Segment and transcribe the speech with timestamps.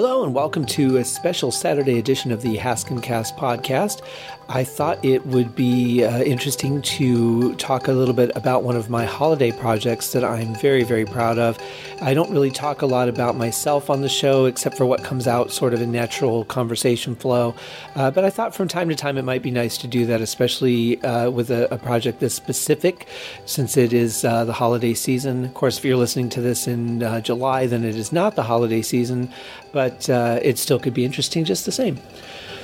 [0.00, 4.02] Hello, and welcome to a special Saturday edition of the Haskincast podcast.
[4.50, 8.88] I thought it would be uh, interesting to talk a little bit about one of
[8.88, 11.58] my holiday projects that I'm very, very proud of.
[12.00, 15.26] I don't really talk a lot about myself on the show, except for what comes
[15.26, 17.54] out sort of in natural conversation flow.
[17.94, 20.22] Uh, but I thought from time to time it might be nice to do that,
[20.22, 23.06] especially uh, with a, a, project this specific,
[23.44, 25.44] since it is uh, the holiday season.
[25.44, 28.44] Of course, if you're listening to this in uh, July, then it is not the
[28.44, 29.30] holiday season,
[29.72, 31.98] but uh, it still could be interesting just the same.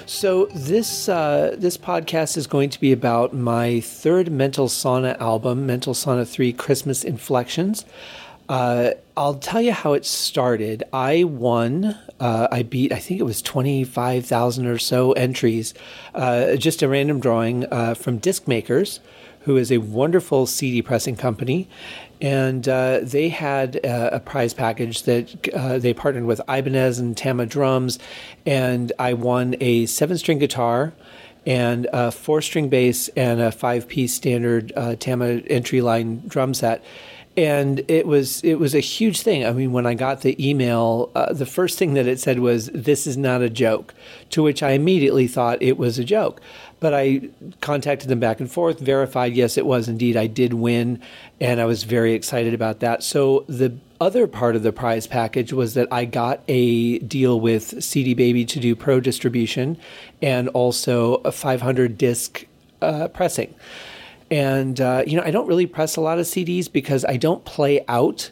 [0.06, 5.64] So this uh, this podcast is going to be about my third Mental Sauna album,
[5.64, 7.86] Mental Sauna Three: Christmas Inflections.
[8.46, 10.84] Uh, I'll tell you how it started.
[10.92, 11.96] I won.
[12.20, 12.92] Uh, I beat.
[12.92, 15.72] I think it was twenty five thousand or so entries.
[16.14, 19.00] Uh, just a random drawing uh, from Disc Makers,
[19.45, 21.69] who is a wonderful CD pressing company,
[22.20, 27.17] and uh, they had a, a, prize package that uh, they partnered with Ibanez and
[27.17, 27.98] Tama drums,
[28.47, 30.92] and I won a seven-string guitar
[31.47, 36.83] and a four-string bass and a five-piece standard uh, Tama entry line drum set
[37.36, 39.44] and it was it was a huge thing.
[39.44, 42.70] I mean, when I got the email, uh, the first thing that it said was,
[42.72, 43.94] "This is not a joke,"
[44.30, 46.40] to which I immediately thought it was a joke.
[46.78, 50.16] But I contacted them back and forth, verified, yes, it was indeed.
[50.16, 51.00] I did win,
[51.40, 53.02] and I was very excited about that.
[53.02, 57.82] So the other part of the prize package was that I got a deal with
[57.82, 59.77] CD Baby to do pro distribution,
[60.20, 62.46] and also a 500 disc
[62.82, 63.55] uh, pressing.
[64.30, 67.44] And, uh, you know, I don't really press a lot of CDs because I don't
[67.44, 68.30] play out.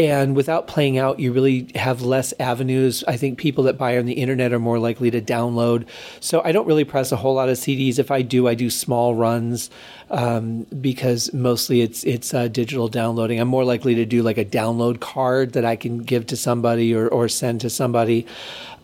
[0.00, 3.04] And without playing out, you really have less avenues.
[3.06, 5.86] I think people that buy on the internet are more likely to download.
[6.20, 7.98] So I don't really press a whole lot of CDs.
[7.98, 9.68] If I do, I do small runs
[10.10, 13.40] um, because mostly it's it's uh, digital downloading.
[13.40, 16.94] I'm more likely to do like a download card that I can give to somebody
[16.94, 18.26] or, or send to somebody.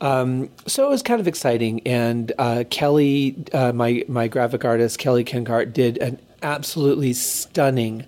[0.02, 1.80] Um, so it was kind of exciting.
[1.86, 8.06] And uh, Kelly, uh, my my graphic artist Kelly Kenkart, did an absolutely stunning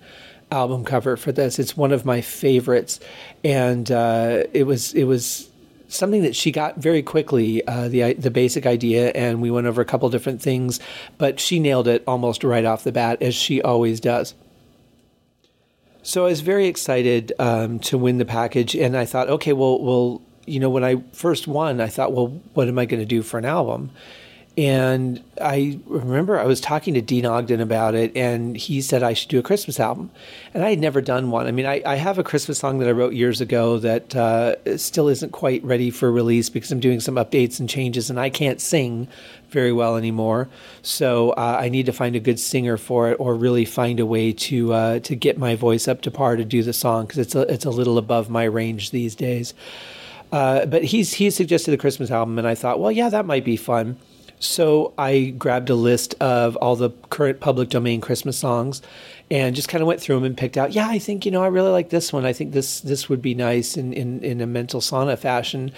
[0.50, 1.58] album cover for this.
[1.58, 3.00] It's one of my favorites,
[3.44, 5.48] and uh, it was it was
[5.88, 9.80] something that she got very quickly uh, the the basic idea, and we went over
[9.80, 10.80] a couple different things,
[11.16, 14.34] but she nailed it almost right off the bat, as she always does.
[16.02, 19.82] So I was very excited um, to win the package, and I thought, okay, well,
[19.82, 23.06] well, you know, when I first won, I thought, well, what am I going to
[23.06, 23.90] do for an album?
[24.58, 29.12] And I remember I was talking to Dean Ogden about it, and he said I
[29.12, 30.10] should do a Christmas album.
[30.52, 31.46] And I had never done one.
[31.46, 34.76] I mean, I, I have a Christmas song that I wrote years ago that uh,
[34.76, 38.30] still isn't quite ready for release because I'm doing some updates and changes, and I
[38.30, 39.06] can't sing
[39.50, 40.48] very well anymore.
[40.82, 44.06] So uh, I need to find a good singer for it, or really find a
[44.06, 47.18] way to uh, to get my voice up to par to do the song because
[47.18, 49.54] it's a, it's a little above my range these days.
[50.32, 53.44] Uh, but he's he suggested a Christmas album, and I thought, well, yeah, that might
[53.44, 53.96] be fun.
[54.40, 58.82] So I grabbed a list of all the current public domain Christmas songs
[59.30, 61.42] and just kind of went through them and picked out, yeah, I think, you know,
[61.42, 62.24] I really like this one.
[62.24, 65.72] I think this this would be nice in, in, in a mental sauna fashion.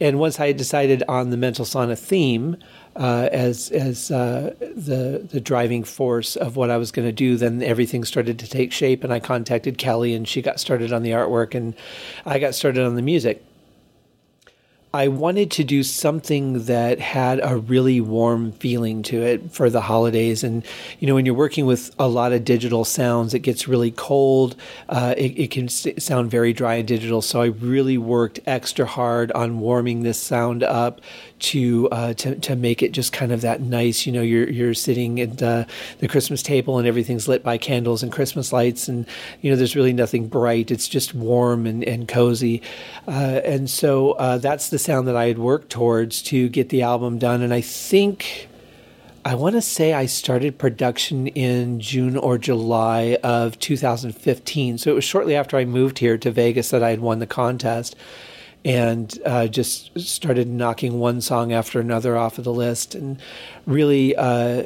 [0.00, 2.56] And once I had decided on the mental sauna theme
[2.96, 7.36] uh, as as uh, the the driving force of what I was going to do,
[7.36, 9.02] then everything started to take shape.
[9.04, 11.74] And I contacted Kelly, and she got started on the artwork, and
[12.26, 13.42] I got started on the music.
[14.92, 19.82] I wanted to do something that had a really warm feeling to it for the
[19.82, 20.42] holidays.
[20.42, 20.64] And,
[20.98, 24.56] you know, when you're working with a lot of digital sounds, it gets really cold.
[24.88, 27.22] Uh, it, it, can sound very dry and digital.
[27.22, 31.00] So I really worked extra hard on warming this sound up
[31.40, 34.06] to uh, to to make it just kind of that nice.
[34.06, 35.64] You know, you're you're sitting at uh,
[35.98, 39.06] the Christmas table and everything's lit by candles and Christmas lights, and
[39.40, 40.70] you know, there's really nothing bright.
[40.70, 42.62] It's just warm and and cozy,
[43.08, 46.82] uh, and so uh, that's the sound that I had worked towards to get the
[46.82, 47.42] album done.
[47.42, 48.46] And I think.
[49.22, 54.78] I want to say I started production in June or July of 2015.
[54.78, 57.26] So it was shortly after I moved here to Vegas that I had won the
[57.26, 57.94] contest
[58.64, 63.20] and uh, just started knocking one song after another off of the list and
[63.66, 64.62] really uh,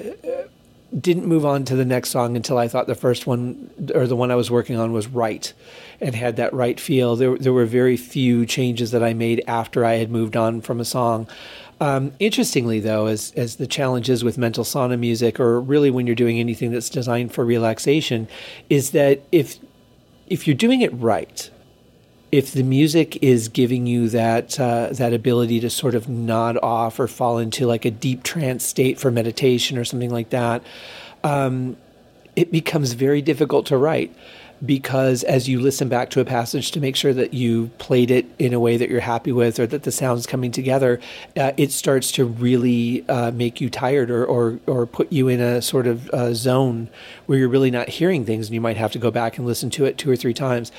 [0.99, 4.17] didn't move on to the next song until I thought the first one or the
[4.17, 5.53] one I was working on was right
[6.01, 7.17] and had that right feel.
[7.17, 10.81] There, there were very few changes that I made after I had moved on from
[10.81, 11.29] a song.
[11.81, 16.15] Um, interestingly, though, as as the challenges with mental sauna music, or really when you're
[16.15, 18.29] doing anything that's designed for relaxation,
[18.71, 19.59] is that if
[20.29, 21.51] if you're doing it right,
[22.35, 26.99] if the music is giving you that uh, that ability to sort of nod off
[26.99, 30.61] or fall into like a deep trance state for meditation or something like that,
[31.23, 31.77] um,
[32.35, 34.13] it becomes very difficult to write
[34.65, 38.27] because as you listen back to a passage to make sure that you played it
[38.39, 41.01] in a way that you're happy with or that the sound's coming together,
[41.37, 45.41] uh, it starts to really uh, make you tired or, or, or put you in
[45.41, 46.89] a sort of uh, zone
[47.27, 49.71] where you're really not hearing things and you might have to go back and listen
[49.71, 50.73] to it two or three times.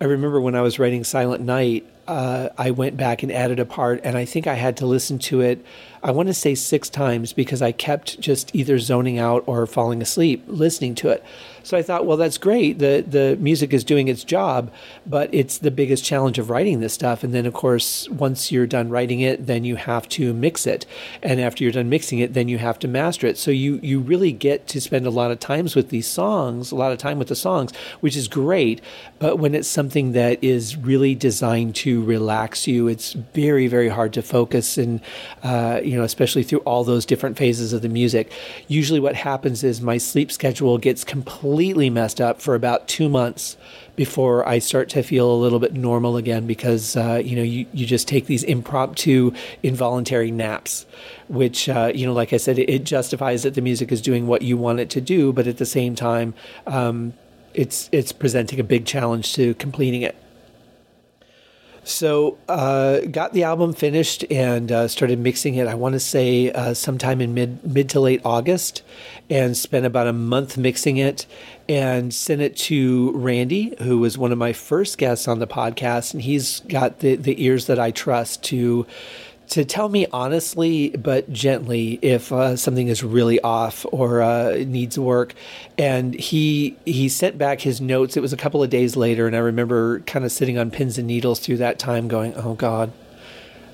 [0.00, 3.64] I remember when I was writing Silent Night, uh, I went back and added a
[3.64, 5.64] part, and I think I had to listen to it
[6.04, 10.02] I want to say six times because I kept just either zoning out or falling
[10.02, 11.22] asleep listening to it.
[11.62, 12.78] So I thought, well, that's great.
[12.78, 14.72] The the music is doing its job,
[15.06, 17.22] but it's the biggest challenge of writing this stuff.
[17.22, 20.86] And then, of course, once you're done writing it, then you have to mix it,
[21.22, 23.38] and after you're done mixing it, then you have to master it.
[23.38, 26.76] So you you really get to spend a lot of times with these songs, a
[26.76, 28.80] lot of time with the songs, which is great.
[29.18, 34.12] But when it's something that is really designed to relax you, it's very very hard
[34.14, 35.00] to focus and.
[35.42, 38.32] Uh, you know, especially through all those different phases of the music.
[38.68, 41.51] Usually, what happens is my sleep schedule gets completely
[41.90, 43.56] messed up for about two months
[43.96, 47.66] before I start to feel a little bit normal again because, uh, you know, you,
[47.72, 49.32] you just take these impromptu,
[49.62, 50.86] involuntary naps,
[51.28, 54.26] which, uh, you know, like I said, it, it, justifies that the music is doing
[54.26, 56.34] what you want it to do, but at the same time,
[56.66, 57.12] um,
[57.54, 60.16] it's it's presenting a big challenge to completing it.
[61.84, 65.66] So, uh, got the album finished and uh, started mixing it.
[65.66, 68.82] I want to say uh, sometime in mid mid to late August,
[69.28, 71.26] and spent about a month mixing it,
[71.68, 76.14] and sent it to Randy, who was one of my first guests on the podcast,
[76.14, 78.86] and he's got the the ears that I trust to
[79.52, 84.98] to tell me honestly but gently if uh, something is really off or uh, needs
[84.98, 85.34] work.
[85.76, 88.16] And he he sent back his notes.
[88.16, 90.96] It was a couple of days later, and I remember kind of sitting on pins
[90.96, 92.92] and needles through that time, going, "Oh God."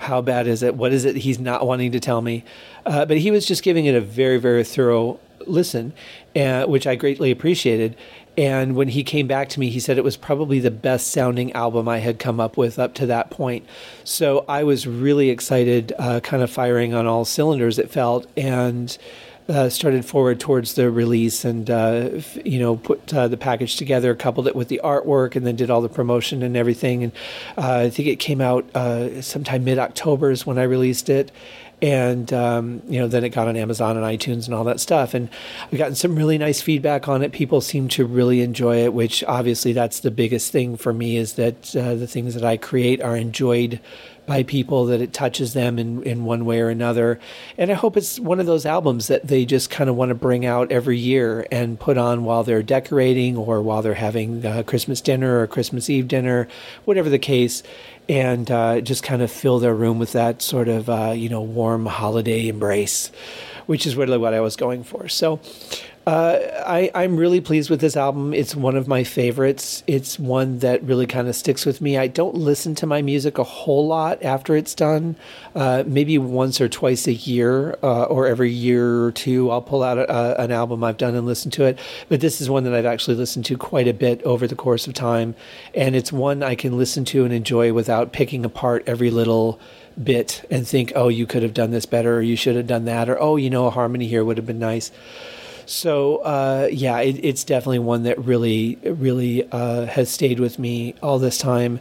[0.00, 0.76] How bad is it?
[0.76, 2.44] What is it he's not wanting to tell me?
[2.86, 5.92] Uh, but he was just giving it a very, very thorough listen,
[6.36, 7.96] uh, which I greatly appreciated.
[8.38, 11.52] And when he came back to me, he said it was probably the best sounding
[11.54, 13.66] album I had come up with up to that point.
[14.04, 18.96] So I was really excited, uh, kind of firing on all cylinders, it felt, and
[19.48, 22.10] uh, started forward towards the release and, uh,
[22.44, 25.68] you know, put uh, the package together, coupled it with the artwork, and then did
[25.68, 27.02] all the promotion and everything.
[27.02, 27.12] And
[27.56, 31.32] uh, I think it came out uh, sometime mid October is when I released it
[31.80, 35.14] and um, you know then it got on amazon and itunes and all that stuff.
[35.14, 35.28] And
[35.70, 37.32] i've gotten some really nice feedback on it.
[37.32, 41.34] People seem to really enjoy it which obviously that's the biggest thing for me is
[41.34, 43.80] that uh, the things that i create are enjoyed
[44.28, 47.18] by people that it touches them in, in one way or another.
[47.56, 50.14] And I hope it's one of those albums that they just kind of want to
[50.14, 54.62] bring out every year and put on while they're decorating or while they're having a
[54.62, 56.46] Christmas dinner or Christmas Eve dinner,
[56.84, 57.62] whatever the case
[58.08, 61.42] and uh, just kind of fill their room with that sort of uh, you know
[61.42, 63.10] warm holiday embrace,
[63.68, 65.08] which is really what I was going for.
[65.08, 65.40] So.
[66.06, 68.32] Uh, I, I'm really pleased with this album.
[68.32, 69.84] It's one of my favorites.
[69.86, 71.98] It's one that really kind of sticks with me.
[71.98, 75.16] I don't listen to my music a whole lot after it's done.
[75.54, 79.82] Uh, maybe once or twice a year, uh, or every year or two, I'll pull
[79.82, 81.78] out a, an album I've done and listen to it.
[82.08, 84.86] But this is one that I've actually listened to quite a bit over the course
[84.86, 85.34] of time,
[85.74, 89.60] and it's one I can listen to and enjoy without picking apart every little
[90.02, 92.84] bit and think, oh, you could have done this better, or you should have done
[92.86, 94.90] that, or oh, you know, a harmony here would have been nice.
[95.68, 100.94] So uh, yeah, it, it's definitely one that really, really uh, has stayed with me
[101.02, 101.80] all this time.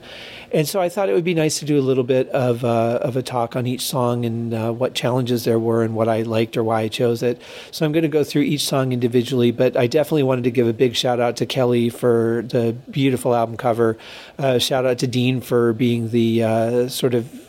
[0.51, 2.99] And so I thought it would be nice to do a little bit of uh,
[3.01, 6.23] of a talk on each song and uh, what challenges there were and what I
[6.23, 7.41] liked or why I chose it.
[7.71, 10.67] So I'm going to go through each song individually, but I definitely wanted to give
[10.67, 13.97] a big shout out to Kelly for the beautiful album cover.
[14.37, 17.46] Uh, shout out to Dean for being the uh, sort of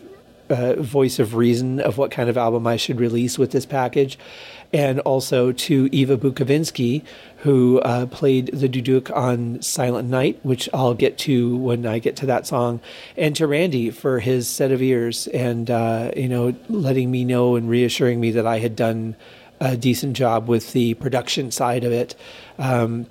[0.49, 4.19] voice of reason of what kind of album I should release with this package
[4.73, 7.03] and also to Eva Bukovinsky,
[7.39, 12.17] who uh, played the duduk on Silent Night, which I'll get to when I get
[12.17, 12.81] to that song,
[13.17, 17.57] and to Randy for his set of ears and uh, you know letting me know
[17.57, 19.17] and reassuring me that I had done
[19.61, 22.15] a decent job with the production side of it.
[22.59, 23.07] Um,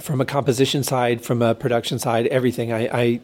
[0.00, 2.72] from a composition side, from a production side, everything.
[2.72, 3.20] I, I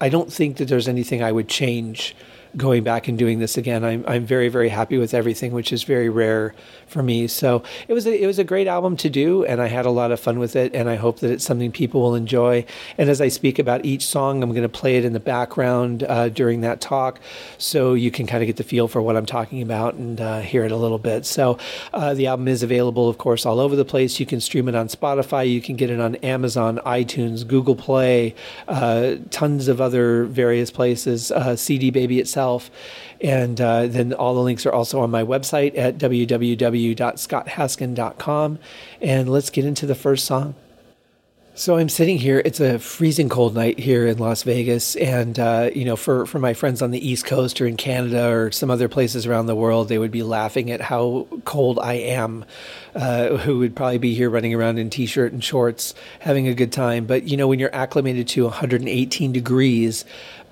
[0.00, 2.16] I don't think that there's anything I would change
[2.56, 3.84] going back and doing this again.
[3.84, 6.54] I'm I'm very very happy with everything, which is very rare
[6.86, 7.26] for me.
[7.26, 9.90] So it was a, it was a great album to do, and I had a
[9.90, 10.74] lot of fun with it.
[10.74, 12.64] And I hope that it's something people will enjoy.
[12.98, 16.04] And as I speak about each song, I'm going to play it in the background
[16.04, 17.20] uh, during that talk,
[17.58, 20.40] so you can kind of get the feel for what I'm talking about and uh,
[20.40, 21.26] hear it a little bit.
[21.26, 21.58] So
[21.92, 24.20] uh, the album is available, of course, all over the place.
[24.20, 25.50] You can stream it on Spotify.
[25.50, 28.34] You can get it on Amazon, iTunes, Google Play,
[28.68, 31.32] uh, tons of other various places.
[31.32, 32.70] Uh, CD Baby itself myself.
[33.20, 38.58] And uh, then all the links are also on my website at www.scotthaskin.com.
[39.00, 40.56] And let's get into the first song.
[41.56, 42.42] So I'm sitting here.
[42.44, 46.40] It's a freezing cold night here in Las Vegas, and uh, you know, for for
[46.40, 49.54] my friends on the East Coast or in Canada or some other places around the
[49.54, 52.44] world, they would be laughing at how cold I am.
[52.94, 56.70] Uh, who would probably be here running around in t-shirt and shorts, having a good
[56.70, 57.06] time.
[57.06, 60.04] But you know, when you're acclimated to 118 degrees,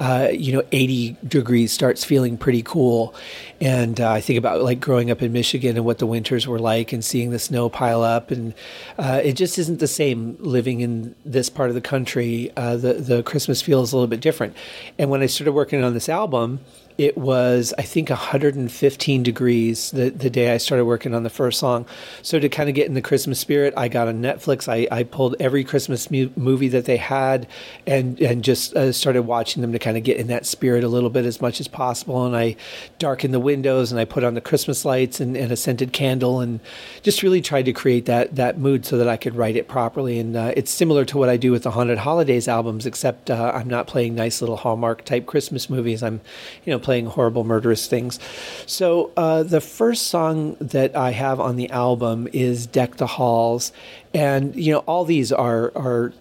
[0.02, 3.14] uh, you know, 80 degrees starts feeling pretty cool.
[3.60, 6.58] And uh, I think about like growing up in Michigan and what the winters were
[6.58, 8.32] like and seeing the snow pile up.
[8.32, 8.52] And
[8.98, 12.50] uh, it just isn't the same living in this part of the country.
[12.56, 14.56] Uh, the, the Christmas feels a little bit different.
[14.98, 16.58] And when I started working on this album,
[16.98, 21.58] it was I think 115 degrees the, the day I started working on the first
[21.58, 21.86] song.
[22.22, 24.68] So to kind of get in the Christmas spirit, I got on Netflix.
[24.68, 27.46] I, I pulled every Christmas mu- movie that they had
[27.86, 30.88] and and just uh, started watching them to kind of get in that spirit a
[30.88, 32.24] little bit as much as possible.
[32.24, 32.56] And I
[32.98, 36.40] darkened the windows and I put on the Christmas lights and, and a scented candle
[36.40, 36.60] and
[37.02, 40.18] just really tried to create that that mood so that I could write it properly.
[40.18, 43.52] And uh, it's similar to what I do with the Haunted Holidays albums, except uh,
[43.54, 46.02] I'm not playing nice little Hallmark type Christmas movies.
[46.02, 46.20] I'm
[46.64, 48.18] you know playing horrible, murderous things.
[48.66, 53.72] So uh, the first song that I have on the album is "Deck the Halls,"
[54.14, 56.12] and you know all these are are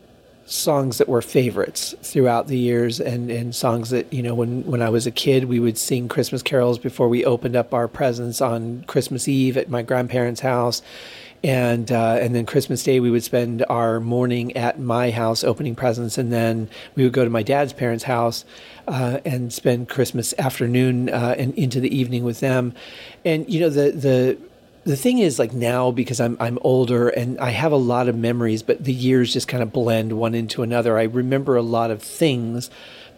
[0.46, 4.82] songs that were favorites throughout the years and, and songs that you know when, when
[4.82, 8.42] I was a kid we would sing Christmas carols before we opened up our presents
[8.42, 10.82] on Christmas Eve at my grandparents' house
[11.44, 15.76] and uh, and then Christmas Day we would spend our morning at my house opening
[15.76, 18.46] presents, and then we would go to my dad's parents' house
[18.88, 22.74] uh, and spend Christmas afternoon uh, and into the evening with them.
[23.26, 24.38] And you know the the
[24.84, 28.16] the thing is like now because I'm I'm older and I have a lot of
[28.16, 30.98] memories, but the years just kind of blend one into another.
[30.98, 32.70] I remember a lot of things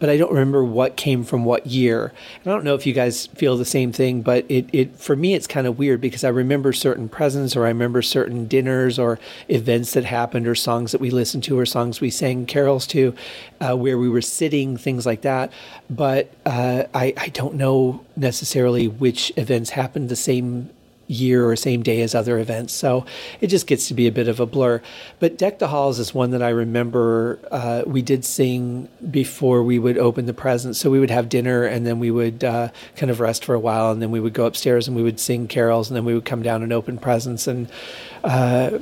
[0.03, 2.12] but I don't remember what came from what year.
[2.43, 5.15] And I don't know if you guys feel the same thing, but it, it for
[5.15, 9.00] me it's kind of weird because I remember certain presents or I remember certain dinners
[9.00, 9.17] or
[9.48, 13.15] events that happened or songs that we listened to or songs we sang carols to,
[13.62, 15.53] uh, where we were sitting, things like that.
[15.89, 20.69] But uh, I I don't know necessarily which events happened the same
[21.13, 22.74] year or same day as other events.
[22.74, 23.05] So
[23.41, 24.82] it just gets to be a bit of a blur.
[25.20, 29.79] But Deck the Halls is one that I remember uh, we did sing before we
[29.79, 30.79] would open the presents.
[30.79, 33.60] So we would have dinner and then we would uh, kind of rest for a
[33.60, 36.13] while and then we would go upstairs and we would sing carols and then we
[36.13, 37.70] would come down and open presents and
[38.24, 38.79] uh,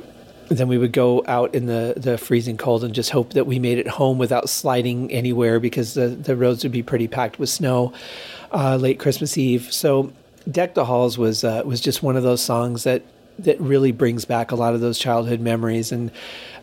[0.48, 3.58] then we would go out in the, the freezing cold and just hope that we
[3.58, 7.48] made it home without sliding anywhere because the, the roads would be pretty packed with
[7.48, 7.92] snow
[8.52, 9.72] uh, late Christmas Eve.
[9.72, 10.12] So
[10.50, 13.02] Deck the Halls was uh, was just one of those songs that
[13.38, 16.10] that really brings back a lot of those childhood memories, and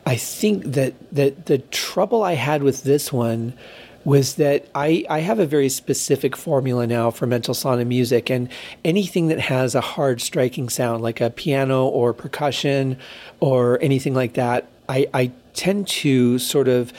[0.05, 3.53] I think that that the trouble I had with this one
[4.05, 8.47] was that I, I have a very specific formula now for mental sauna music and
[8.85, 12.97] anything that has a hard striking sound like a piano or percussion
[13.41, 16.91] or anything like that I, I tend to sort of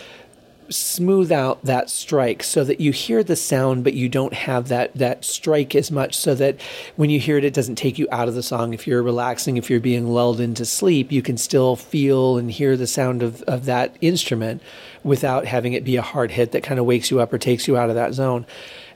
[0.70, 4.94] smooth out that strike so that you hear the sound but you don't have that
[4.94, 6.60] that strike as much so that
[6.96, 8.72] when you hear it it doesn't take you out of the song.
[8.72, 12.76] If you're relaxing if you're being lulled into sleep you can still feel and hear
[12.76, 14.62] the sound of, of that instrument
[15.02, 17.66] without having it be a hard hit that kind of wakes you up or takes
[17.66, 18.46] you out of that zone.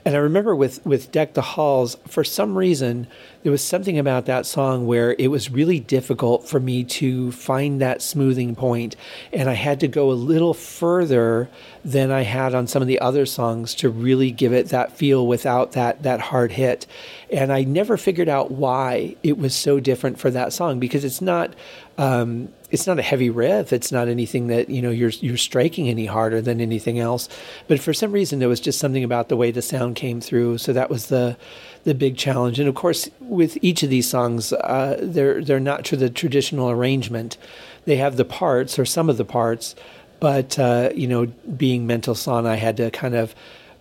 [0.04, 3.06] And I remember with with Deck the Halls, for some reason,
[3.44, 7.78] there was something about that song where it was really difficult for me to find
[7.78, 8.96] that smoothing point,
[9.34, 11.50] and I had to go a little further
[11.84, 15.26] than I had on some of the other songs to really give it that feel
[15.26, 16.86] without that that hard hit.
[17.30, 21.20] And I never figured out why it was so different for that song because it's
[21.20, 21.54] not
[21.98, 23.72] um, it's not a heavy riff.
[23.72, 27.28] It's not anything that you know you're you're striking any harder than anything else.
[27.68, 30.58] But for some reason, there was just something about the way the sound came through.
[30.58, 31.36] So that was the
[31.84, 32.58] the big challenge.
[32.58, 36.70] And of course, with each of these songs, uh, they're they're not to the traditional
[36.70, 37.36] arrangement.
[37.84, 39.74] They have the parts or some of the parts,
[40.20, 41.26] but uh, you know,
[41.56, 43.34] being mental sauna, I had to kind of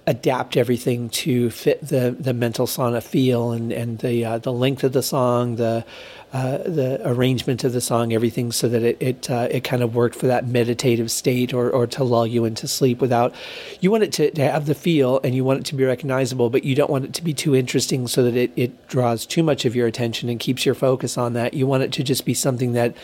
[0.05, 4.83] adapt everything to fit the the mental sauna feel and and the uh, the length
[4.83, 5.85] of the song, the
[6.33, 9.93] uh, the arrangement of the song, everything, so that it it, uh, it kind of
[9.93, 13.35] worked for that meditative state or, or to lull you into sleep without.
[13.81, 16.49] You want it to, to have the feel and you want it to be recognizable,
[16.49, 19.43] but you don't want it to be too interesting so that it, it draws too
[19.43, 21.53] much of your attention and keeps your focus on that.
[21.53, 22.95] You want it to just be something that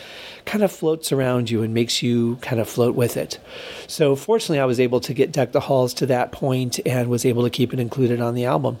[0.44, 3.38] kind of floats around you and makes you kind of float with it.
[3.86, 7.24] So, fortunately, I was able to get Deck the Halls to that point and was
[7.24, 8.78] able to keep it included on the album.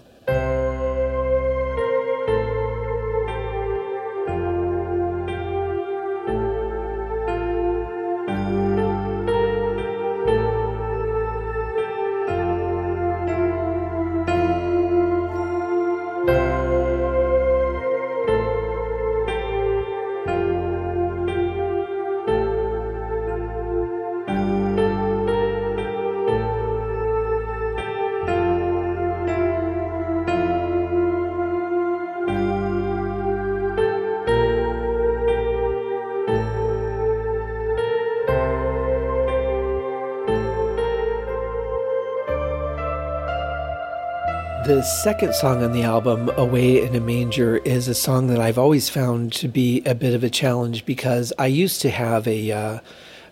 [44.90, 48.90] Second song on the album, Away in a Manger, is a song that I've always
[48.90, 52.52] found to be a bit of a challenge because I used to have a.
[52.52, 52.80] Uh,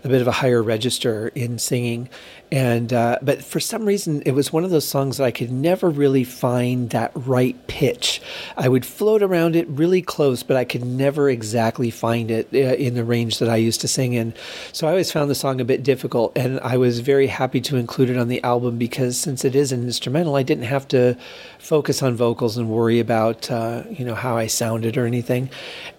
[0.04, 2.08] a bit of a higher register in singing,
[2.50, 5.50] and uh, but for some reason it was one of those songs that I could
[5.50, 8.22] never really find that right pitch.
[8.56, 12.58] I would float around it really close, but I could never exactly find it uh,
[12.58, 14.34] in the range that I used to sing in.
[14.72, 17.76] So I always found the song a bit difficult, and I was very happy to
[17.76, 21.16] include it on the album because since it is an instrumental, I didn't have to
[21.58, 25.50] focus on vocals and worry about uh, you know how I sounded or anything.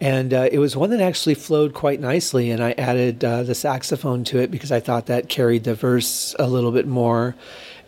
[0.02, 3.56] And uh, it was one that actually flowed quite nicely, and I added uh, the
[3.56, 7.36] saxophone to it because I thought that carried the verse a little bit more.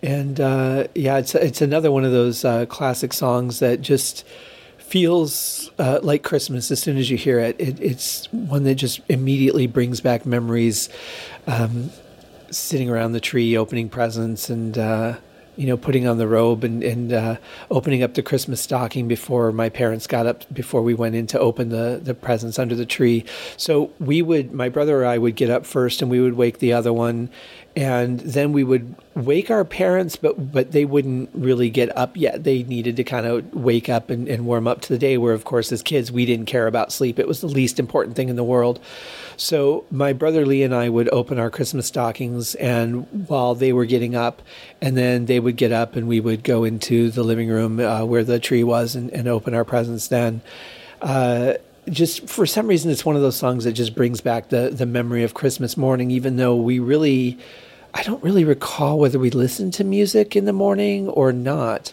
[0.04, 4.26] And uh, yeah, it's it's another one of those uh, classic songs that just
[4.78, 7.56] feels uh, like Christmas as soon as you hear it.
[7.60, 7.80] it.
[7.80, 10.90] It's one that just immediately brings back memories.
[11.48, 11.92] Um,
[12.50, 14.78] sitting around the tree, opening presents, and
[15.56, 17.36] you know, putting on the robe and, and uh,
[17.70, 21.40] opening up the Christmas stocking before my parents got up, before we went in to
[21.40, 23.26] open the, the presents under the tree.
[23.58, 26.60] So we would, my brother or I would get up first and we would wake
[26.60, 27.30] the other one.
[27.74, 32.44] And then we would wake our parents, but but they wouldn't really get up yet.
[32.44, 35.18] They needed to kind of wake up and, and warm up to the day.
[35.18, 37.18] Where, of course, as kids, we didn't care about sleep.
[37.18, 38.82] It was the least important thing in the world.
[39.38, 43.86] So my brother Lee and I would open our Christmas stockings, and while they were
[43.86, 44.42] getting up,
[44.82, 48.04] and then they would get up, and we would go into the living room uh,
[48.04, 50.08] where the tree was, and, and open our presents.
[50.08, 50.42] Then.
[51.02, 51.54] Uh,
[51.90, 54.86] just for some reason, it's one of those songs that just brings back the the
[54.86, 57.38] memory of Christmas morning, even though we really.
[57.94, 61.92] I don't really recall whether we listened to music in the morning or not.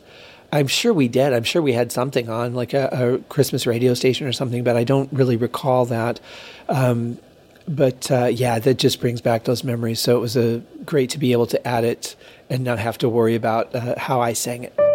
[0.53, 1.33] I'm sure we did.
[1.33, 4.77] I'm sure we had something on, like a, a Christmas radio station or something, but
[4.77, 6.21] I don't really recall that.
[6.69, 7.19] Um,
[7.67, 10.01] but uh, yeah, that just brings back those memories.
[10.01, 12.15] So it was a great to be able to add it
[12.49, 14.88] and not have to worry about uh, how I sang it.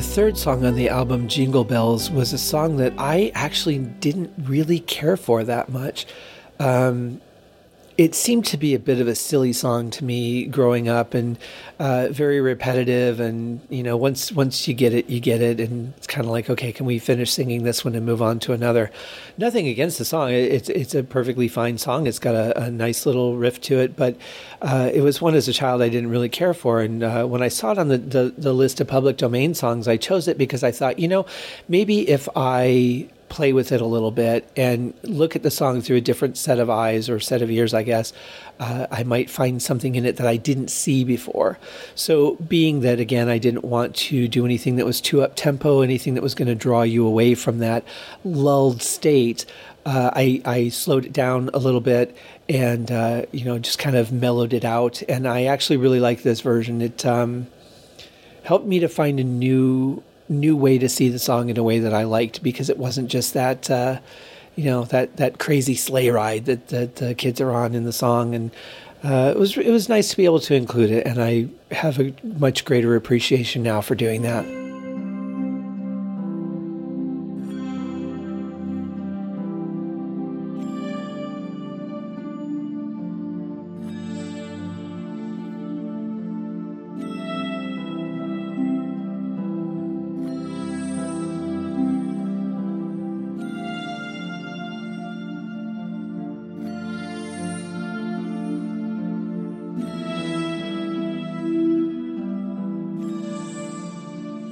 [0.00, 4.32] The third song on the album, Jingle Bells, was a song that I actually didn't
[4.38, 6.06] really care for that much.
[6.58, 7.20] Um,
[8.00, 11.38] it seemed to be a bit of a silly song to me growing up and
[11.78, 15.92] uh, very repetitive and you know once once you get it you get it and
[15.98, 18.54] it's kind of like okay can we finish singing this one and move on to
[18.54, 18.90] another?
[19.36, 20.30] Nothing against the song.
[20.30, 22.06] It's it's a perfectly fine song.
[22.06, 24.16] It's got a, a nice little riff to it but
[24.62, 26.80] uh, it was one as a child I didn't really care for.
[26.80, 29.86] And uh, when I saw it on the, the the list of public domain songs
[29.86, 31.26] I chose it because I thought you know
[31.68, 35.96] maybe if I play with it a little bit and look at the song through
[35.96, 38.12] a different set of eyes or set of ears, I guess,
[38.58, 41.58] uh, I might find something in it that I didn't see before.
[41.94, 45.80] So, being that again, I didn't want to do anything that was too up tempo,
[45.80, 47.84] anything that was going to draw you away from that
[48.24, 49.46] lulled state.
[49.86, 52.14] Uh, I, I slowed it down a little bit
[52.50, 55.02] and uh, you know just kind of mellowed it out.
[55.08, 56.82] And I actually really like this version.
[56.82, 57.46] It um,
[58.42, 61.80] helped me to find a new new way to see the song in a way
[61.80, 64.00] that I liked because it wasn't just that uh,
[64.56, 67.92] you know that that crazy sleigh ride that that the kids are on in the
[67.92, 68.50] song and
[69.02, 71.98] uh, it was it was nice to be able to include it and I have
[71.98, 74.59] a much greater appreciation now for doing that.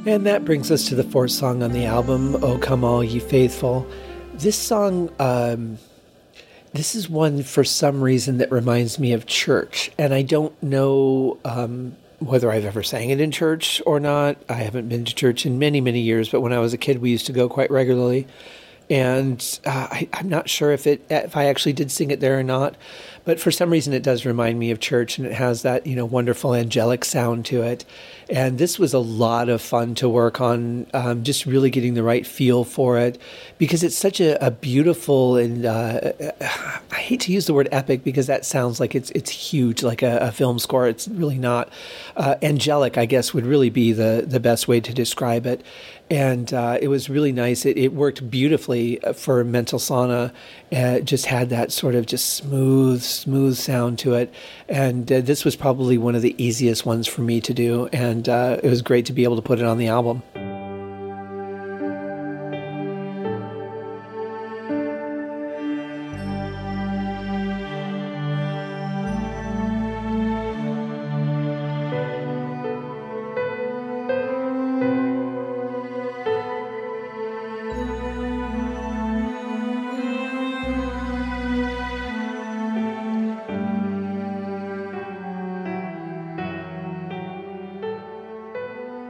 [0.09, 3.19] And that brings us to the fourth song on the album, "Oh Come All Ye
[3.19, 3.87] Faithful."
[4.33, 5.77] This song, um,
[6.73, 11.37] this is one for some reason that reminds me of church, and I don't know
[11.45, 14.39] um, whether I've ever sang it in church or not.
[14.49, 17.03] I haven't been to church in many, many years, but when I was a kid,
[17.03, 18.27] we used to go quite regularly,
[18.89, 22.39] and uh, I, am not sure if it if I actually did sing it there
[22.39, 22.77] or not.
[23.29, 25.95] But for some reason it does remind me of church and it has that, you
[25.95, 27.85] know, wonderful angelic sound to it.
[28.31, 32.03] And this was a lot of fun to work on, um, just really getting the
[32.03, 33.21] right feel for it
[33.59, 36.13] because it's such a, a beautiful and uh,
[36.91, 40.01] I hate to use the word epic because that sounds like it's it's huge, like
[40.01, 40.89] a, a film score.
[40.89, 41.71] It's really not.
[42.17, 45.63] Uh, angelic, I guess, would really be the the best way to describe it
[46.11, 47.67] and uh, it was really nice.
[47.67, 50.33] It, it, worked beautifully uh, for mental sauna.
[50.73, 54.33] Uh, just had that sort of just smooth, smooth sound to it,
[54.69, 57.87] and uh, this was probably one of the easiest ones for me to do.
[57.93, 60.23] And uh, it was great to be able to put it on the album.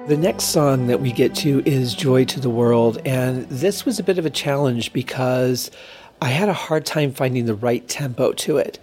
[0.09, 2.99] The next song that we get to is Joy to the World.
[3.05, 5.71] And this was a bit of a challenge because
[6.23, 8.79] I had a hard time finding the right tempo to it.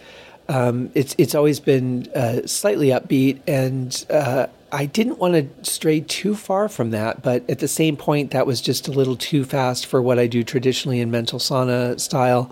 [0.49, 6.01] Um, it's it's always been uh, slightly upbeat, and uh, I didn't want to stray
[6.01, 7.21] too far from that.
[7.21, 10.27] But at the same point, that was just a little too fast for what I
[10.27, 12.51] do traditionally in mental sauna style.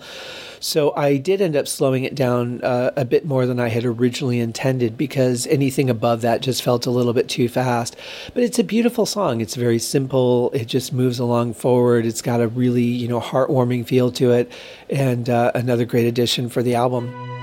[0.58, 3.84] So I did end up slowing it down uh, a bit more than I had
[3.84, 7.94] originally intended because anything above that just felt a little bit too fast.
[8.32, 9.42] But it's a beautiful song.
[9.42, 10.50] It's very simple.
[10.52, 12.06] It just moves along forward.
[12.06, 14.50] It's got a really you know heartwarming feel to it,
[14.88, 17.33] and uh, another great addition for the album.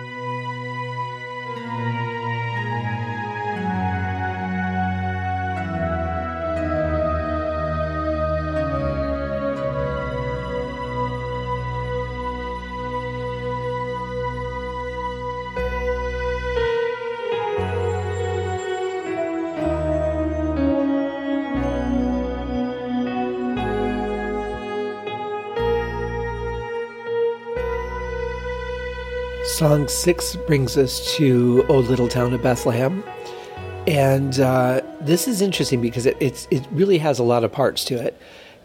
[29.62, 33.04] Song six brings us to O Little Town of Bethlehem.
[33.86, 37.94] And uh, this is interesting because it, it really has a lot of parts to
[37.94, 38.20] it.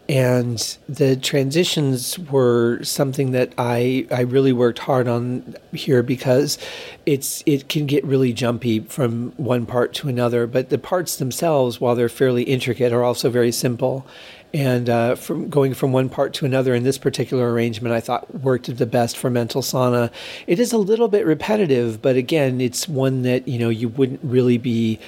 [0.09, 6.57] And the transitions were something that I, I really worked hard on here because
[7.05, 10.47] it's it can get really jumpy from one part to another.
[10.47, 14.07] But the parts themselves, while they're fairly intricate, are also very simple
[14.53, 18.33] and uh, from going from one part to another in this particular arrangement i thought
[18.41, 20.09] worked the best for mental sauna
[20.47, 24.21] it is a little bit repetitive but again it's one that you know you wouldn't
[24.23, 24.99] really be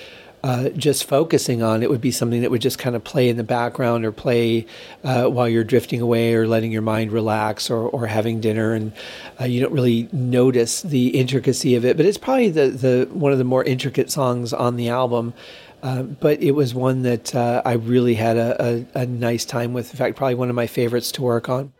[0.43, 3.37] uh, just focusing on it would be something that would just kind of play in
[3.37, 4.65] the background or play
[5.03, 8.93] uh, while you're drifting away or letting your mind relax or, or having dinner and
[9.41, 13.31] uh, you don't really notice the intricacy of it but it's probably the, the one
[13.31, 15.33] of the more intricate songs on the album
[15.81, 19.71] uh, but it was one that uh, I really had a, a, a nice time
[19.71, 19.91] with.
[19.91, 21.71] In fact, probably one of my favorites to work on.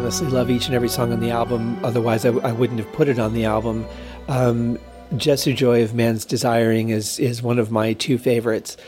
[0.00, 3.06] Honestly love each and every song on the album, otherwise I, I wouldn't have put
[3.06, 3.84] it on the album.
[4.28, 4.78] Um,
[5.14, 8.78] Jesu Joy of Man's Desiring is is one of my two favorites.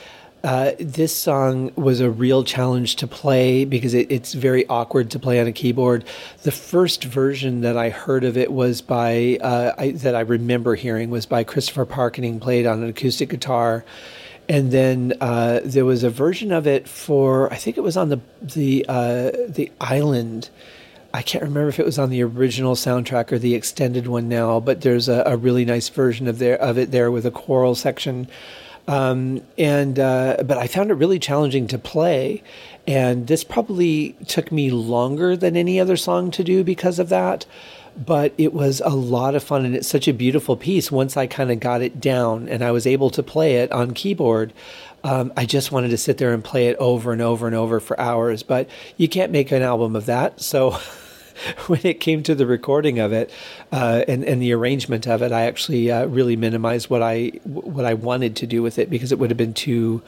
[0.42, 5.18] Uh, this song was a real challenge to play because it, it's very awkward to
[5.18, 6.06] play on a keyboard.
[6.44, 10.76] The first version that I heard of it was by uh, I, that I remember
[10.76, 13.84] hearing was by Christopher Parkening, played on an acoustic guitar
[14.48, 18.08] and then uh, there was a version of it for I think it was on
[18.08, 20.48] the the uh, the island.
[21.14, 24.60] I can't remember if it was on the original soundtrack or the extended one now,
[24.60, 27.74] but there's a, a really nice version of there of it there with a choral
[27.74, 28.28] section.
[28.88, 32.42] Um, and uh, but I found it really challenging to play,
[32.86, 37.46] and this probably took me longer than any other song to do because of that
[37.96, 40.90] but it was a lot of fun and it's such a beautiful piece.
[40.90, 43.92] Once i kind of got it down and i was able to play it on
[43.92, 44.52] keyboard
[45.04, 47.80] um, i just wanted to sit there and play it over and over and over
[47.80, 50.78] for hours but you can't make an album of that so
[51.66, 53.30] when it came to the recording of it
[53.72, 57.84] uh, and and the arrangement of it, I actually uh, really minimized what I what
[57.84, 60.02] I wanted to do with it because it would have been too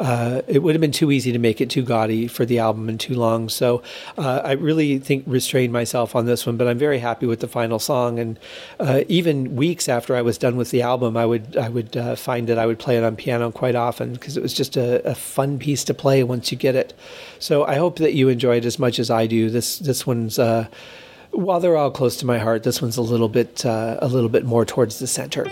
[0.00, 2.88] uh, it would have been too easy to make it too gaudy for the album
[2.88, 3.50] and too long.
[3.50, 3.82] So
[4.16, 7.48] uh, I really think restrained myself on this one, but I'm very happy with the
[7.48, 8.18] final song.
[8.18, 8.38] And
[8.78, 12.16] uh, even weeks after I was done with the album, I would I would uh,
[12.16, 15.06] find that I would play it on piano quite often because it was just a,
[15.06, 16.94] a, fun piece to play once you get it.
[17.38, 19.50] So I hope that you enjoy it as much as I do.
[19.50, 20.68] This this one's uh,
[21.32, 24.30] while they're all close to my heart, this one's a little bit uh, a little
[24.30, 25.46] bit more towards the center.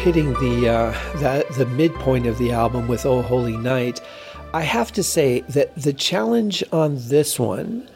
[0.00, 4.00] Hitting the, uh, the the midpoint of the album with "Oh Holy Night,"
[4.54, 7.86] I have to say that the challenge on this one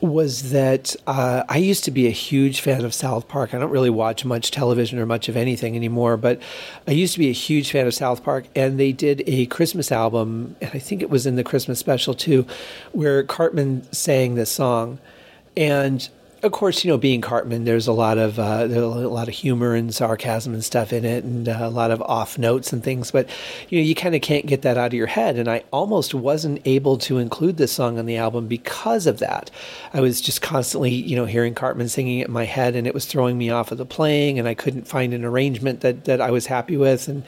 [0.00, 3.52] was that uh, I used to be a huge fan of South Park.
[3.52, 6.40] I don't really watch much television or much of anything anymore, but
[6.86, 8.46] I used to be a huge fan of South Park.
[8.54, 12.14] And they did a Christmas album, and I think it was in the Christmas special
[12.14, 12.46] too,
[12.92, 15.00] where Cartman sang this song.
[15.56, 16.08] And
[16.42, 19.34] of course, you know, being Cartman, there's a lot of uh, there's a lot of
[19.34, 22.82] humor and sarcasm and stuff in it, and uh, a lot of off notes and
[22.82, 23.10] things.
[23.10, 23.28] But
[23.68, 25.36] you know, you kind of can't get that out of your head.
[25.36, 29.50] And I almost wasn't able to include this song on the album because of that.
[29.92, 32.94] I was just constantly, you know, hearing Cartman singing it in my head, and it
[32.94, 36.20] was throwing me off of the playing, and I couldn't find an arrangement that that
[36.20, 37.24] I was happy with, and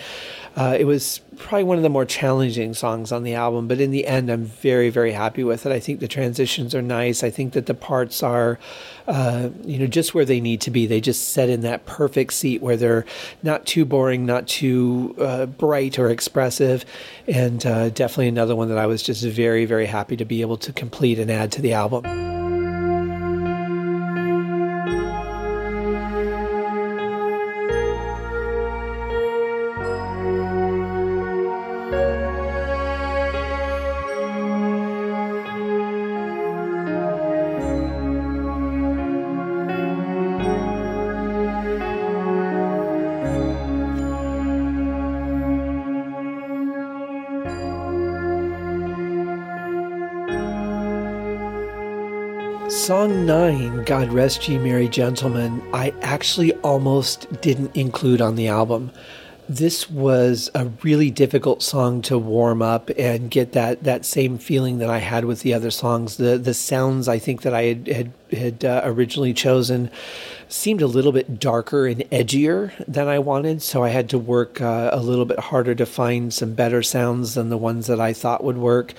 [0.56, 3.90] uh, it was probably one of the more challenging songs on the album, but in
[3.90, 5.72] the end, I'm very, very happy with it.
[5.72, 7.22] I think the transitions are nice.
[7.22, 8.58] I think that the parts are,
[9.06, 10.86] uh, you know, just where they need to be.
[10.86, 13.04] They just set in that perfect seat where they're
[13.42, 16.84] not too boring, not too uh, bright or expressive,
[17.26, 20.56] and uh, definitely another one that I was just very, very happy to be able
[20.58, 22.31] to complete and add to the album.
[53.02, 58.92] Song 9, God Rest Ye Merry Gentlemen, I actually almost didn't include on the album.
[59.48, 64.78] This was a really difficult song to warm up and get that, that same feeling
[64.78, 66.16] that I had with the other songs.
[66.16, 69.90] The the sounds I think that I had had, had uh, originally chosen
[70.52, 74.60] seemed a little bit darker and edgier than I wanted, so I had to work
[74.60, 78.12] uh, a little bit harder to find some better sounds than the ones that I
[78.12, 78.92] thought would work.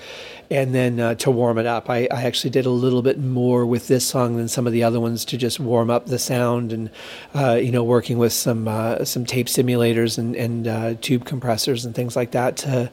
[0.50, 3.64] And then uh, to warm it up, I, I, actually did a little bit more
[3.64, 6.72] with this song than some of the other ones to just warm up the sound
[6.72, 6.90] and,
[7.34, 11.84] uh, you know, working with some uh, some tape simulators and, and uh, tube compressors
[11.84, 12.90] and things like that to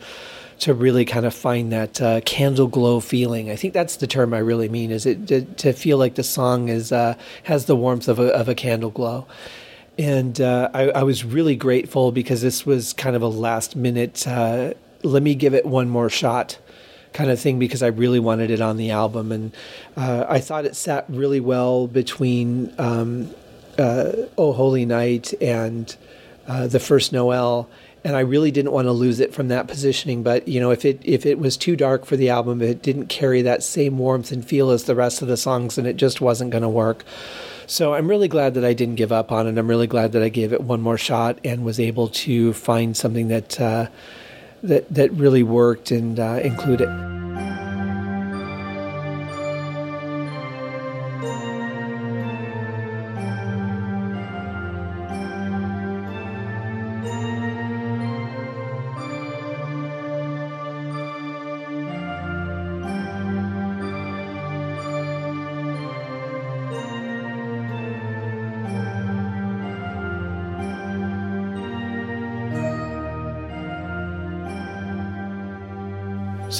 [0.61, 3.49] to really kind of find that uh, candle glow feeling.
[3.49, 4.91] I think that's the term I really mean.
[4.91, 8.27] Is it to, to feel like the song is uh, has the warmth of a,
[8.27, 9.25] of a candle glow.
[9.97, 14.25] And uh, I, I, was really grateful because this was kind of a last minute.
[14.25, 16.59] Uh, let me give it one more shot
[17.11, 19.51] kind of thing because I really wanted it on the album, and
[19.97, 23.31] uh, I thought it sat really well between um,
[23.77, 25.93] uh, "Oh Holy Night" and
[26.47, 27.67] uh, the first Noel.
[28.03, 30.85] And I really didn't want to lose it from that positioning, but you know, if
[30.85, 34.31] it if it was too dark for the album, it didn't carry that same warmth
[34.31, 37.05] and feel as the rest of the songs, and it just wasn't going to work.
[37.67, 39.57] So I'm really glad that I didn't give up on it.
[39.57, 42.97] I'm really glad that I gave it one more shot and was able to find
[42.97, 43.87] something that uh,
[44.63, 47.20] that that really worked and uh, include it.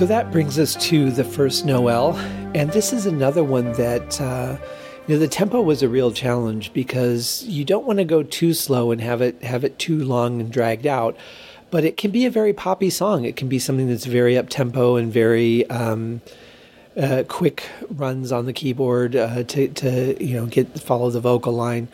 [0.02, 2.18] So that brings us to the first Noel,
[2.56, 4.58] and this is another one that uh,
[5.06, 8.56] you know the tempo was a real challenge because you don't want to go too
[8.56, 11.16] slow and have it have it too long and dragged out,
[11.70, 13.26] but it can be a very poppy song.
[13.26, 16.22] It can be something that's very up tempo and very um,
[17.00, 21.54] uh, quick runs on the keyboard uh, to to you know get follow the vocal
[21.54, 21.90] line.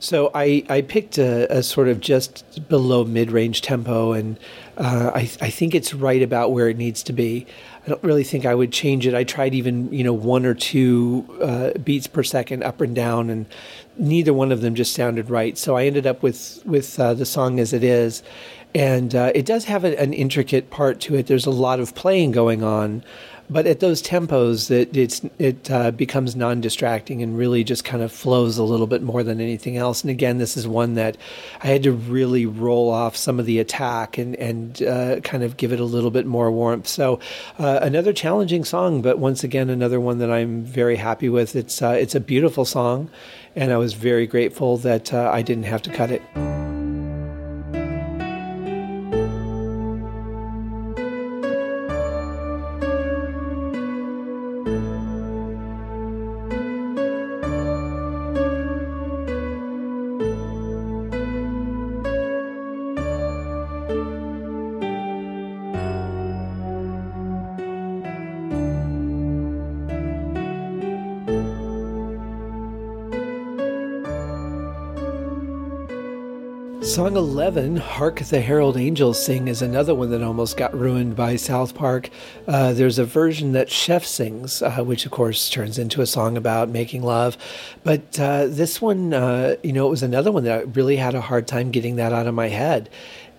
[0.00, 4.40] So I, I picked a, a sort of just below mid range tempo, and
[4.78, 7.46] uh, I, I think it's right about where it needs to be.
[7.84, 9.14] I don't really think I would change it.
[9.14, 13.28] I tried even you know one or two uh, beats per second up and down,
[13.28, 13.44] and
[13.98, 15.58] neither one of them just sounded right.
[15.58, 18.22] So I ended up with with uh, the song as it is,
[18.74, 21.26] and uh, it does have a, an intricate part to it.
[21.26, 23.04] There's a lot of playing going on,
[23.50, 24.96] but at those tempos, it
[25.38, 29.40] it uh, becomes non-distracting and really just kind of flows a little bit more than
[29.40, 30.02] anything else.
[30.02, 31.16] And again, this is one that
[31.62, 35.56] I had to really roll off some of the attack and and uh, kind of
[35.56, 36.86] give it a little bit more warmth.
[36.86, 37.18] So
[37.58, 41.56] uh, another challenging song, but once again, another one that I'm very happy with.
[41.56, 43.10] It's uh, it's a beautiful song,
[43.56, 46.22] and I was very grateful that uh, I didn't have to cut it.
[76.90, 81.36] Song 11, Hark the Herald Angels Sing, is another one that almost got ruined by
[81.36, 82.10] South Park.
[82.48, 86.36] Uh, there's a version that Chef sings, uh, which of course turns into a song
[86.36, 87.38] about making love.
[87.84, 91.14] But uh, this one, uh, you know, it was another one that I really had
[91.14, 92.90] a hard time getting that out of my head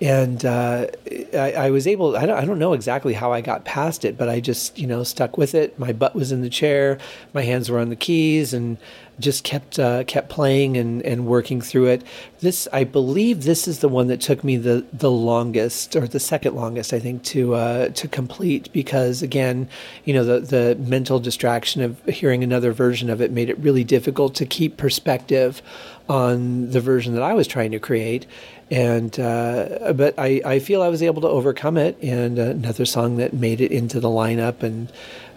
[0.01, 0.87] and uh,
[1.31, 4.17] I, I, was able I don't, I don't know exactly how I got past it
[4.17, 6.97] but I just you know stuck with it my butt was in the chair
[7.33, 8.77] my hands were on the keys and
[9.19, 12.03] just kept uh, kept playing and, and working through it
[12.39, 16.19] this I believe this is the one that took me the the longest or the
[16.19, 19.67] second longest I think to uh, to complete because again
[20.05, 23.83] you know the the mental distraction of hearing another version of it made it really
[23.83, 25.61] difficult to keep perspective
[26.09, 28.25] on the version that I was trying to create
[28.71, 32.01] and uh, but I, I feel I was able to overcome it.
[32.01, 34.89] And another song that made it into the lineup and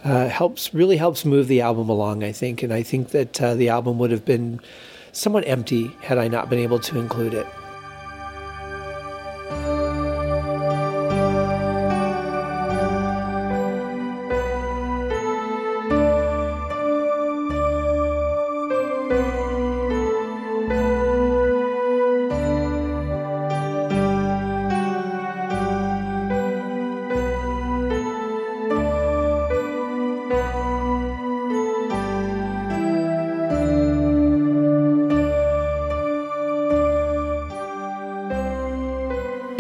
[0.04, 2.22] uh, helps really helps move the album along.
[2.22, 4.60] I think, and I think that uh, the album would have been
[5.12, 7.46] somewhat empty had I not been able to include it.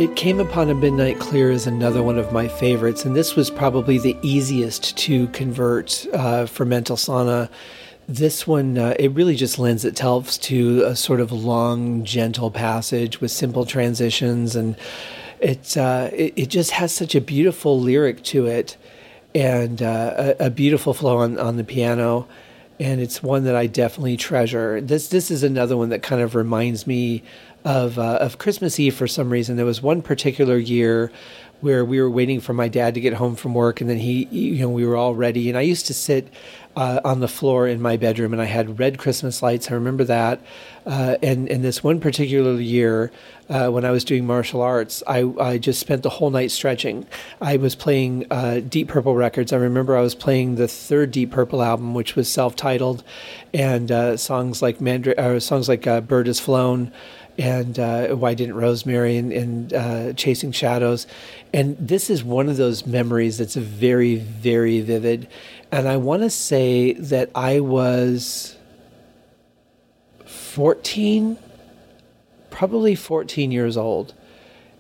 [0.04, 3.48] It Came Upon a Midnight Clear is another one of my favorites, and this was
[3.48, 7.48] probably the easiest to convert uh, for Mental Sauna.
[8.06, 13.22] This one, uh, it really just lends itself to a sort of long, gentle passage
[13.22, 14.76] with simple transitions, and
[15.40, 18.76] it, uh, it, it just has such a beautiful lyric to it,
[19.34, 22.28] and uh, a, a beautiful flow on, on the piano
[22.80, 24.80] and it's one that I definitely treasure.
[24.80, 27.22] This this is another one that kind of reminds me
[27.64, 29.56] of uh, of Christmas Eve for some reason.
[29.56, 31.10] There was one particular year
[31.60, 34.24] where we were waiting for my dad to get home from work, and then he,
[34.26, 35.48] you know, we were all ready.
[35.48, 36.28] And I used to sit
[36.76, 39.70] uh, on the floor in my bedroom, and I had red Christmas lights.
[39.70, 40.40] I remember that.
[40.84, 43.10] Uh, and and this one particular year,
[43.48, 47.06] uh, when I was doing martial arts, I I just spent the whole night stretching.
[47.40, 49.50] I was playing uh, Deep Purple records.
[49.50, 53.02] I remember I was playing the third Deep Purple album, which was self-titled,
[53.54, 56.92] and uh, songs like Mandra- or songs like uh, "Bird Has Flown."
[57.38, 61.06] And uh, Why Didn't Rosemary and, and uh, Chasing Shadows.
[61.52, 65.28] And this is one of those memories that's very, very vivid.
[65.72, 68.56] And I want to say that I was
[70.24, 71.38] 14,
[72.50, 74.14] probably 14 years old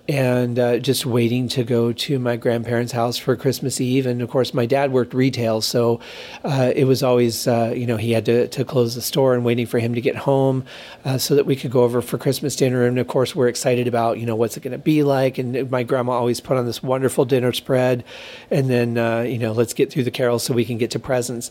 [0.06, 4.04] and uh, just waiting to go to my grandparents' house for Christmas Eve.
[4.04, 6.00] And of course, my dad worked retail, so
[6.44, 9.44] uh, it was always, uh, you know, he had to, to close the store and
[9.44, 10.64] waiting for him to get home
[11.04, 12.84] uh, so that we could go over for Christmas dinner.
[12.84, 15.38] And of course, we're excited about, you know, what's it going to be like.
[15.38, 18.04] And my grandma always put on this wonderful dinner spread.
[18.50, 20.98] And then, uh, you know, let's get through the carols so we can get to
[20.98, 21.50] presents.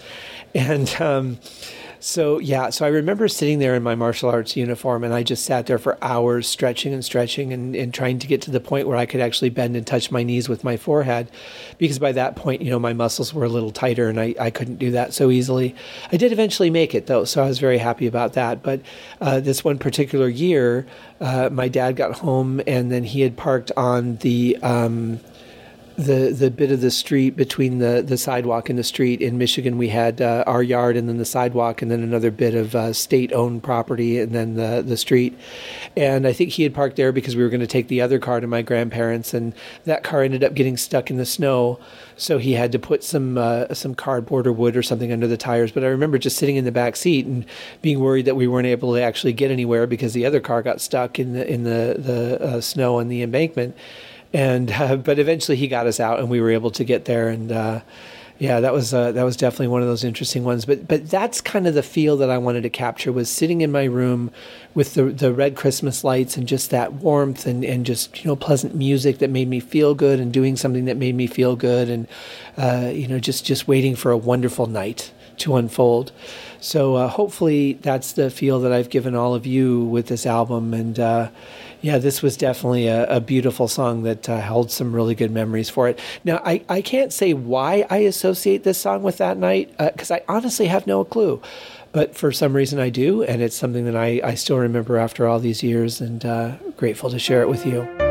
[0.54, 1.40] And, um,
[2.04, 5.46] so yeah, so I remember sitting there in my martial arts uniform, and I just
[5.46, 8.90] sat there for hours, stretching and stretching, and, and trying to get to the point
[8.90, 11.32] where I could actually bend and touch my knees with my forehead,
[11.78, 14.50] because by that point, you know, my muscles were a little tighter, and I, I
[14.50, 15.76] couldn't do that so easily.
[16.12, 18.62] I did eventually make it though, so I was very happy about that.
[18.62, 18.82] But
[19.22, 20.86] uh, this one particular year,
[21.22, 25.22] uh, my dad got home, and then he had parked on the um,
[25.96, 29.22] the the bit of the street between the the sidewalk and the street.
[29.22, 32.56] In Michigan we had uh, our yard and then the sidewalk and then another bit
[32.56, 35.38] of uh, state owned property and then the the street.
[35.96, 38.20] And I think he had parked there because we were going to take the other
[38.20, 39.54] car to my grandparents and
[39.86, 41.80] that car ended up getting stuck in the snow.
[42.16, 45.38] So he had to put some uh, some cardboard or wood or something under the
[45.38, 45.72] tires.
[45.72, 47.46] But I remember just sitting in the back seat and
[47.82, 50.82] being worried that we weren't able to actually get anywhere because the other car got
[50.82, 53.76] stuck in the in the the uh, snow on the embankment
[54.34, 57.30] and uh, but eventually he got us out and we were able to get there.
[57.30, 57.82] And uh,
[58.40, 60.66] yeah that was uh, that was definitely one of those interesting ones.
[60.66, 63.72] But but that's kind of the feel that I wanted to capture was sitting in
[63.72, 64.32] my room
[64.74, 68.36] with the the red Christmas lights and just that warmth and and just you know
[68.36, 71.90] pleasant music that made me feel good and doing something that made me feel good
[71.90, 72.08] and
[72.58, 76.12] uh, you know just just waiting for a wonderful night to unfold.
[76.60, 80.74] So uh, hopefully that's the feel that I've given all of you with this album.
[80.74, 81.30] And uh,
[81.84, 85.70] yeah, this was definitely a, a beautiful song that uh, held some really good memories
[85.70, 86.00] for it.
[86.24, 90.16] Now, I, I can't say why I associate this song with that night because uh,
[90.16, 91.42] I honestly have no clue.
[91.92, 95.28] But for some reason I do, and it's something that I, I still remember after
[95.28, 98.03] all these years and uh, grateful to share it with you.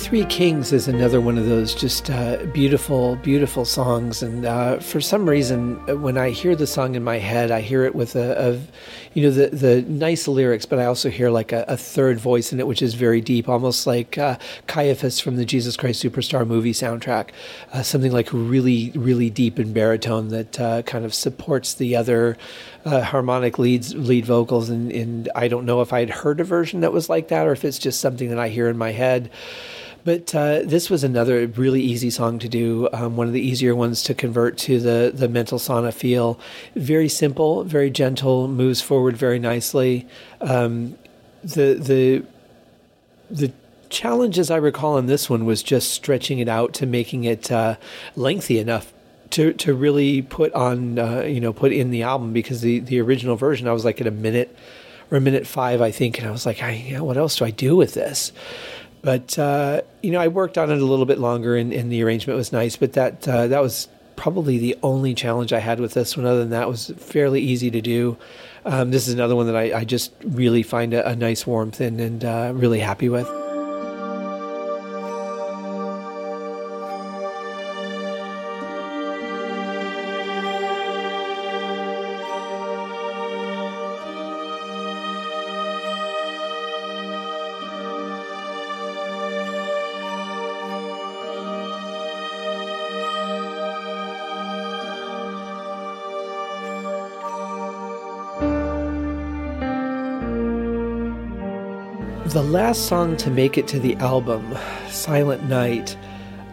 [0.00, 4.22] Three Kings is another one of those just uh, beautiful, beautiful songs.
[4.22, 7.60] And uh, for some reason, uh, when I hear the song in my head, I
[7.60, 8.60] hear it with a, a
[9.12, 12.50] you know, the, the nice lyrics, but I also hear like a, a third voice
[12.50, 16.44] in it, which is very deep, almost like uh, Caiaphas from the Jesus Christ Superstar
[16.46, 17.28] movie soundtrack.
[17.72, 22.36] Uh, something like really, really deep in baritone that uh, kind of supports the other
[22.84, 24.70] harmonic leads, lead vocals.
[24.70, 27.46] And, and I don't know if I had heard a version that was like that
[27.46, 29.30] or if it's just something that I hear in my head.
[30.04, 33.74] But uh, this was another really easy song to do, um, one of the easier
[33.74, 36.40] ones to convert to the, the mental sauna feel.
[36.74, 40.06] Very simple, very gentle, moves forward very nicely.
[40.40, 40.96] Um,
[41.42, 42.24] the, the,
[43.30, 43.52] the
[43.90, 47.52] challenge, as I recall on this one, was just stretching it out to making it
[47.52, 47.76] uh,
[48.16, 48.92] lengthy enough
[49.30, 53.00] to to really put on uh, you know put in the album because the the
[53.00, 54.56] original version I was like at a minute
[55.10, 57.50] or a minute five I think and I was like I, what else do I
[57.50, 58.32] do with this
[59.02, 62.02] but uh, you know, I worked on it a little bit longer, and, and the
[62.02, 62.76] arrangement was nice.
[62.76, 66.26] But that uh, that was probably the only challenge I had with this one.
[66.26, 68.16] Other than that, was fairly easy to do.
[68.64, 71.80] Um, this is another one that I, I just really find a, a nice warmth
[71.80, 73.39] in, and uh, really happy with.
[102.70, 104.56] Last song to make it to the album,
[104.90, 105.96] Silent Night.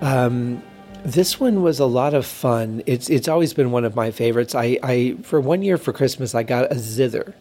[0.01, 0.63] Um,
[1.05, 2.82] this one was a lot of fun.
[2.88, 4.55] It's it's always been one of my favorites.
[4.55, 7.36] I, I for one year for Christmas I got a zither,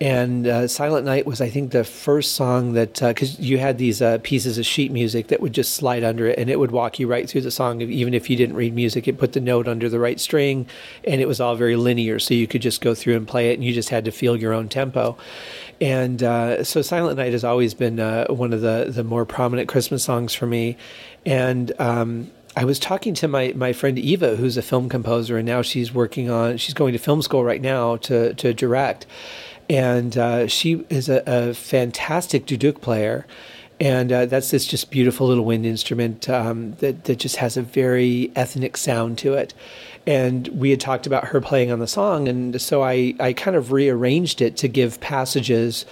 [0.00, 3.78] and uh, Silent Night was, I think, the first song that, because uh, you had
[3.78, 6.70] these uh, pieces of sheet music that would just slide under it and it would
[6.70, 7.80] walk you right through the song.
[7.82, 10.66] Even if you didn't read music, it put the note under the right string
[11.02, 12.20] and it was all very linear.
[12.20, 14.36] So you could just go through and play it and you just had to feel
[14.36, 15.18] your own tempo.
[15.80, 19.68] And uh, so Silent Night has always been uh, one of the, the more prominent
[19.68, 20.76] Christmas songs for me.
[21.24, 25.46] And, um, I was talking to my, my friend Eva, who's a film composer, and
[25.46, 29.06] now she's working on, she's going to film school right now to, to direct
[29.70, 33.26] and uh, she is a, a, fantastic duduk player.
[33.80, 37.62] And uh, that's this just beautiful little wind instrument um, that, that just has a
[37.62, 39.54] very ethnic sound to it.
[40.04, 43.56] And we had talked about her playing on the song, and so I, I kind
[43.56, 45.84] of rearranged it to give passages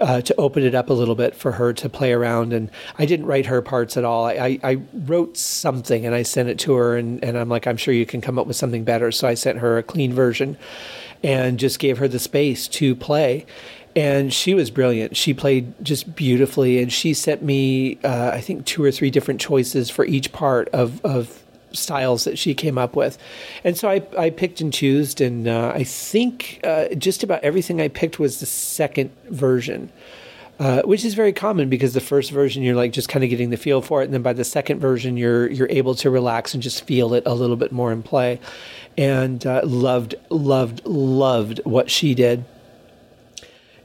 [0.00, 2.52] uh, to open it up a little bit for her to play around.
[2.52, 4.26] And I didn't write her parts at all.
[4.26, 7.66] I, I, I wrote something and I sent it to her, and, and I'm like,
[7.66, 9.10] I'm sure you can come up with something better.
[9.10, 10.56] So I sent her a clean version
[11.24, 13.44] and just gave her the space to play.
[13.96, 15.16] And she was brilliant.
[15.16, 19.40] She played just beautifully, and she sent me, uh, I think, two or three different
[19.40, 23.18] choices for each part of, of styles that she came up with.
[23.62, 27.80] And so I, I picked and chose, and uh, I think uh, just about everything
[27.80, 29.92] I picked was the second version.
[30.58, 33.50] uh, which is very common because the first version you're like just kind of getting
[33.50, 36.54] the feel for it, and then by the second version you're you're able to relax
[36.54, 38.38] and just feel it a little bit more in play.
[38.96, 42.44] And uh, loved, loved, loved what she did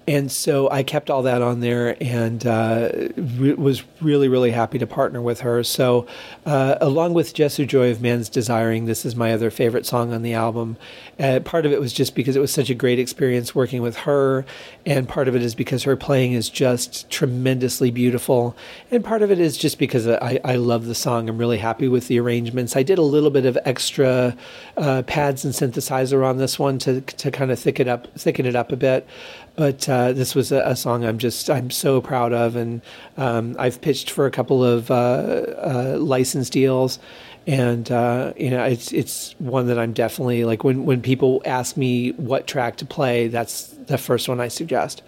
[0.09, 4.79] and so I kept all that on there and uh, re- was really, really happy
[4.79, 5.63] to partner with her.
[5.63, 6.07] So,
[6.47, 10.23] uh, along with Jesu Joy of Man's Desiring, this is my other favorite song on
[10.23, 10.77] the album.
[11.19, 13.97] Uh, part of it was just because it was such a great experience working with
[13.97, 14.47] her,
[14.83, 18.57] and part of it is because her playing is just tremendously beautiful,
[18.89, 21.29] and part of it is just because I, I love the song.
[21.29, 22.75] I'm really happy with the arrangements.
[22.75, 24.35] I did a little bit of extra
[24.75, 28.47] uh, pads and synthesizer on this one to to kind of thicken it up, thicken
[28.47, 29.07] it up a bit
[29.55, 32.81] but uh, this was a, a, song I'm just I'm so proud of, and
[33.17, 36.99] um, I've pitched for a couple of uh, uh, license deals,
[37.47, 41.77] and uh, you know it's it's one that I'm definitely like when when people ask
[41.77, 45.01] me what track to play, that's the first one I suggest.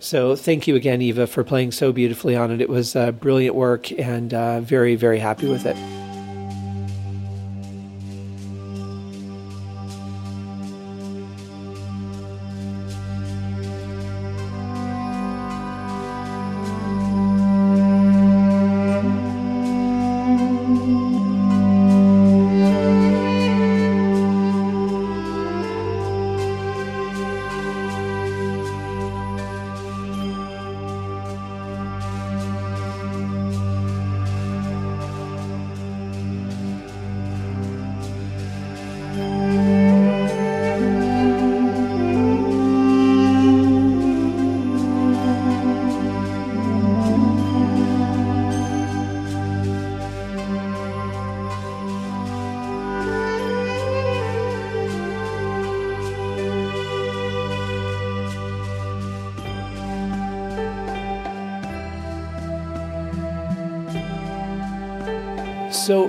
[0.00, 2.60] So thank you again, Eva, for playing so beautifully on it.
[2.60, 5.76] It was uh, brilliant work, and uh, very very happy with it.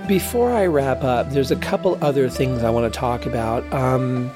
[0.10, 3.64] Before I wrap up, there's a couple other things I want to talk about.
[3.72, 4.32] Um,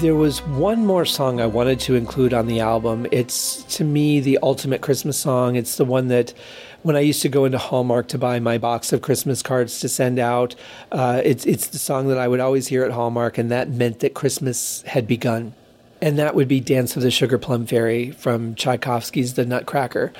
[0.00, 3.06] there was one more song I wanted to include on the album.
[3.12, 5.54] It's to me the ultimate Christmas song.
[5.54, 6.34] It's the one that
[6.82, 9.88] when I used to go into Hallmark to buy my box of Christmas cards to
[9.88, 10.56] send out,
[10.90, 14.00] uh, it's it's the song that I would always hear at Hallmark, and that meant
[14.00, 15.54] that Christmas had begun.
[16.02, 20.12] And that would be Dance of the Sugar Plum Fairy from Tchaikovsky's The Nutcracker.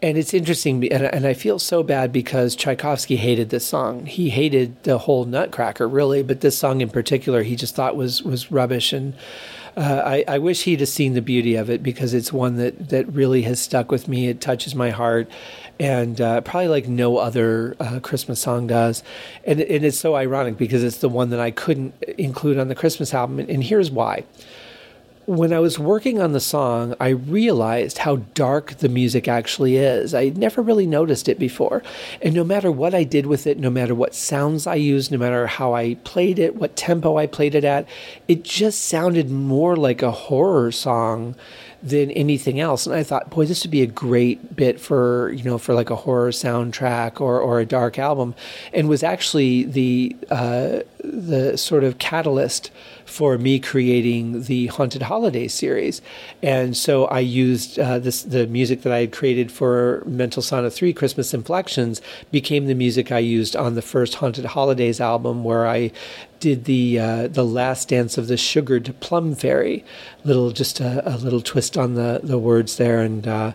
[0.00, 4.06] And it's interesting, and, and I feel so bad because Tchaikovsky hated this song.
[4.06, 8.22] He hated the whole Nutcracker, really, but this song in particular, he just thought was
[8.22, 8.92] was rubbish.
[8.92, 9.14] And
[9.76, 12.90] uh, I, I wish he'd have seen the beauty of it because it's one that
[12.90, 14.28] that really has stuck with me.
[14.28, 15.28] It touches my heart,
[15.80, 19.02] and uh, probably like no other uh, Christmas song does.
[19.44, 22.76] And, and it's so ironic because it's the one that I couldn't include on the
[22.76, 24.22] Christmas album, and, and here's why
[25.28, 30.14] when I was working on the song, I realized how dark the music actually is.
[30.14, 31.82] I had never really noticed it before.
[32.22, 35.18] And no matter what I did with it, no matter what sounds I used, no
[35.18, 37.86] matter how I played it, what tempo I played it at,
[38.26, 41.34] it just sounded more like a horror song
[41.82, 42.86] than anything else.
[42.86, 45.90] And I thought, boy, this would be a great bit for, you know, for like
[45.90, 48.34] a horror soundtrack or, or a dark album.
[48.72, 52.70] And was actually the, uh, the sort of catalyst
[53.08, 56.02] for me creating the Haunted Holiday series.
[56.42, 60.72] And so I used uh, this the music that I had created for Mental Sauna
[60.72, 62.00] 3 Christmas Inflections
[62.30, 65.90] became the music I used on the first Haunted Holidays album where I
[66.38, 69.84] did the uh, the last dance of the sugared plum fairy
[70.24, 73.52] little just a, a little twist on the the words there and uh,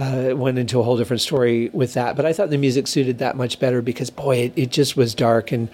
[0.00, 2.16] uh, went into a whole different story with that.
[2.16, 5.14] But I thought the music suited that much better because boy, it, it just was
[5.14, 5.68] dark, and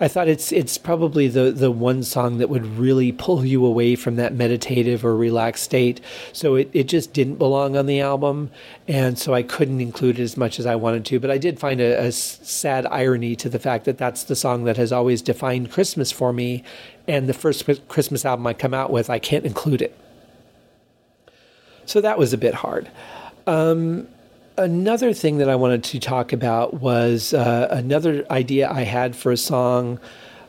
[0.00, 3.94] I thought it's it's probably the the one song that would really pull you away
[3.94, 6.00] from that meditative or relaxed state.
[6.32, 8.50] So it, it just didn't belong on the album,
[8.88, 11.20] and so I couldn't include it as much as I wanted to.
[11.20, 14.64] But I did find a, a sad irony to the fact that that's the song
[14.64, 16.64] that has always defined Christmas for me,
[17.06, 19.94] and the first Christmas album I come out with, I can't include it.
[21.84, 22.90] So that was a bit hard.
[23.46, 24.08] Um,
[24.58, 29.32] another thing that I wanted to talk about was uh, another idea I had for
[29.32, 30.00] a song.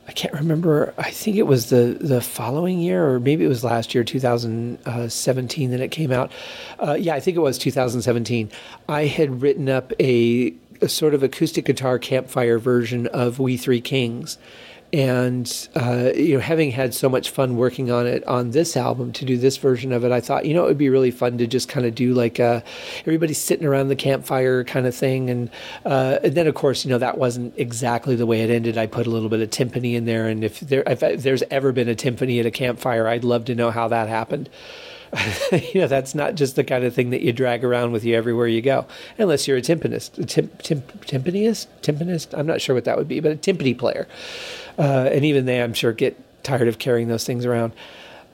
[0.07, 0.93] I can't remember.
[0.97, 5.71] I think it was the the following year, or maybe it was last year, 2017,
[5.71, 6.31] that it came out.
[6.79, 8.49] Uh, yeah, I think it was 2017.
[8.87, 13.81] I had written up a, a sort of acoustic guitar campfire version of "We Three
[13.81, 14.37] Kings,"
[14.93, 19.11] and uh, you know having had so much fun working on it on this album
[19.11, 21.37] to do this version of it i thought you know it would be really fun
[21.37, 22.61] to just kind of do like a, uh,
[23.01, 25.29] everybody sitting around the campfire kind of thing.
[25.29, 25.49] And,
[25.85, 28.77] uh, and then of course you know that wasn't exactly the way it ended.
[28.77, 30.27] I put a little bit of timpani in there.
[30.27, 33.55] And if there if there's ever been a timpani at a campfire i'd love to
[33.55, 34.49] know how that happened
[35.51, 38.15] you know, that's not just the kind of thing that you drag around with you
[38.15, 38.85] everywhere you go,
[39.17, 42.37] unless you're a timpanist, a tim, tim, timpanist, timpanist.
[42.37, 44.07] I'm not sure what that would be, but a timpani player.
[44.77, 47.73] Uh, and even they, I'm sure, get tired of carrying those things around.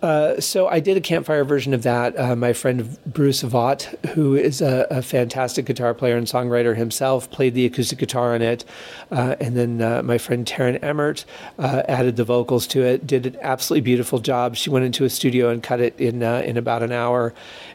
[0.04, 2.20] Uh, so I did a campfire version of that.
[2.20, 7.32] Uh, my friend Bruce Vaught, who is a, a, fantastic guitar player and songwriter himself,
[7.32, 8.66] played the acoustic guitar on it.
[9.12, 11.24] Uh, and then uh, my friend Taryn Emmert
[11.58, 13.08] uh, added the vocals to it.
[13.08, 14.58] Did an absolutely beautiful job.
[14.58, 17.34] She went into a studio and cut it in in about an hour,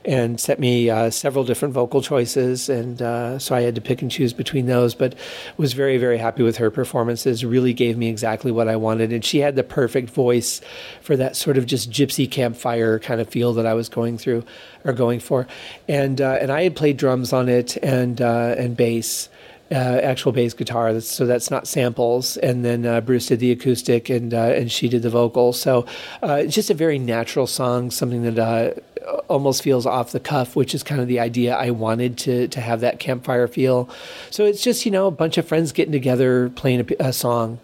[0.09, 2.69] and sent me several different vocal choices.
[2.69, 2.99] And
[3.41, 5.15] so I had to pick and choose between those, but
[5.57, 7.45] was very very happy with her performances.
[7.45, 10.61] Really gave me exactly what I wanted, and she had the perfect voice
[11.03, 14.45] for that sort of just gypsy campfire kind of feel that I was going through
[14.85, 15.47] or going for,
[15.89, 19.29] and uh, and I had played drums on it and uh, and bass.
[19.71, 22.39] Uh, actual bass guitar, so that's not samples.
[22.39, 25.61] And then uh, Bruce did the acoustic, and uh, and she did the vocals.
[25.61, 25.85] So
[26.23, 28.81] uh, it's just a very natural song, something that uh,
[29.29, 32.61] almost feels off the cuff, which is kind of the idea I wanted to to
[32.61, 33.89] have that campfire feel.
[34.31, 37.61] So it's just you know a bunch of friends getting together playing a, a song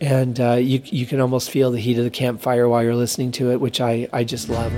[0.00, 3.32] and uh, you you can almost feel the heat of the campfire while you're listening
[3.32, 4.72] to it, which I I just love.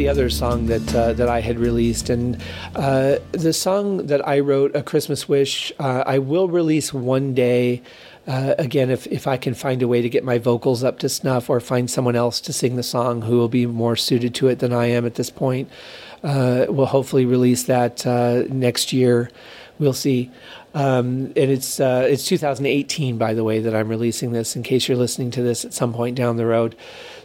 [0.00, 2.42] The other song that uh, that I had released, and
[2.74, 7.82] uh, the song that I wrote, "A Christmas Wish," uh, I will release one day.
[8.26, 11.08] Uh, again, if, if I can find a way to get my vocals up to
[11.10, 14.48] snuff or find someone else to sing the song who will be more suited to
[14.48, 15.68] it than I am at this point,
[16.22, 19.30] uh, we'll hopefully release that uh, next year.
[19.78, 20.30] We'll see.
[20.72, 24.56] Um, and it's it's 2018, by the way, that I'm releasing this.
[24.56, 26.74] In case you're listening to this at some point down the road,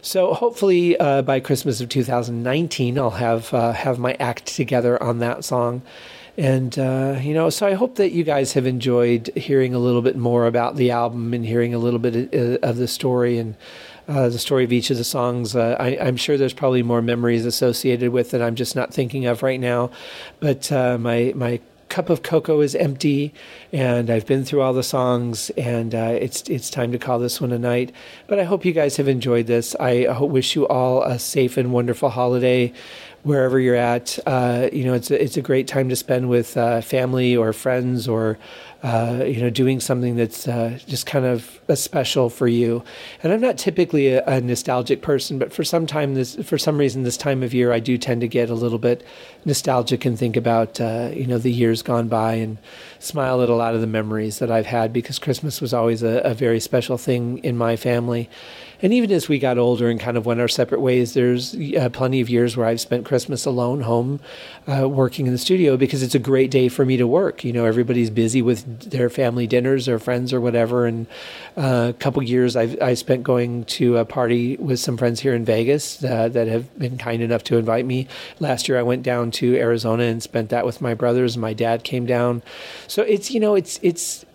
[0.02, 5.18] so hopefully uh, by Christmas of 2019, I'll have uh, have my act together on
[5.18, 5.82] that song.
[6.38, 10.02] And uh, you know, so I hope that you guys have enjoyed hearing a little
[10.02, 13.56] bit more about the album and hearing a little bit of, of the story and.
[14.08, 15.56] Uh, the story of each of the songs.
[15.56, 18.40] Uh, I, am sure there's probably more memories associated with it.
[18.40, 19.90] I'm just not thinking of right now.
[20.38, 21.58] But uh, my my
[21.88, 23.32] cup of cocoa is empty,
[23.72, 27.40] and I've been through all the songs, and uh, it's it's time to call this
[27.40, 27.92] one a night.
[28.26, 29.74] But I hope you guys have enjoyed this.
[29.78, 32.72] I wish you all a safe and wonderful holiday
[33.26, 34.20] wherever you're at.
[34.24, 37.52] Uh, you know, it's a, it's a great time to spend with uh, family or
[37.52, 38.38] friends or
[38.86, 42.84] uh, you know, doing something that's uh, just kind of a special for you.
[43.20, 46.78] And I'm not typically a, a, nostalgic person, but for some time, this for some
[46.78, 49.04] reason, this time of year, I do tend to get a little bit
[49.44, 52.58] nostalgic and think about uh, you know the years gone by and
[53.00, 56.18] smile at a lot of the memories that I've had because Christmas was always a,
[56.18, 58.30] a very special thing in my family.
[58.82, 61.88] And even as we got older and kind of went our separate ways, there's uh,
[61.92, 64.20] plenty of years where I've spent Christmas alone home
[64.66, 67.44] uh, working in the studio because it's a great day for me to work.
[67.44, 70.86] You know, everybody's busy with their family dinners or friends or whatever.
[70.86, 71.06] And
[71.56, 75.34] uh, a couple years I've I spent going to a party with some friends here
[75.34, 78.08] in Vegas uh, that have been kind enough to invite me.
[78.40, 81.36] Last year I went down to Arizona and spent that with my brothers.
[81.38, 82.42] My dad came down.
[82.86, 84.25] So it's, you know, it's, it's,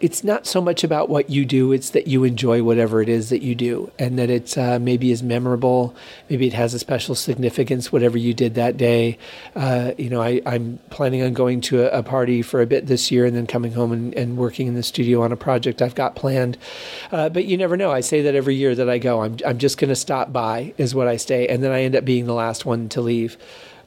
[0.00, 3.30] it's not so much about what you do it's that you enjoy whatever it is
[3.30, 5.94] that you do and that it's uh, maybe is memorable
[6.28, 9.18] maybe it has a special significance whatever you did that day.
[9.54, 12.86] Uh, you know I, am planning on going to a, a, party for a bit
[12.86, 15.80] this year and then coming home and, and working in the studio on a project
[15.80, 16.58] i've got planned.
[17.10, 17.90] Uh, but you never know.
[17.90, 19.22] I say that every year that i go.
[19.22, 21.96] I'm, I'm just going to stop by is what i stay and then i end
[21.96, 23.36] up being the last one to leave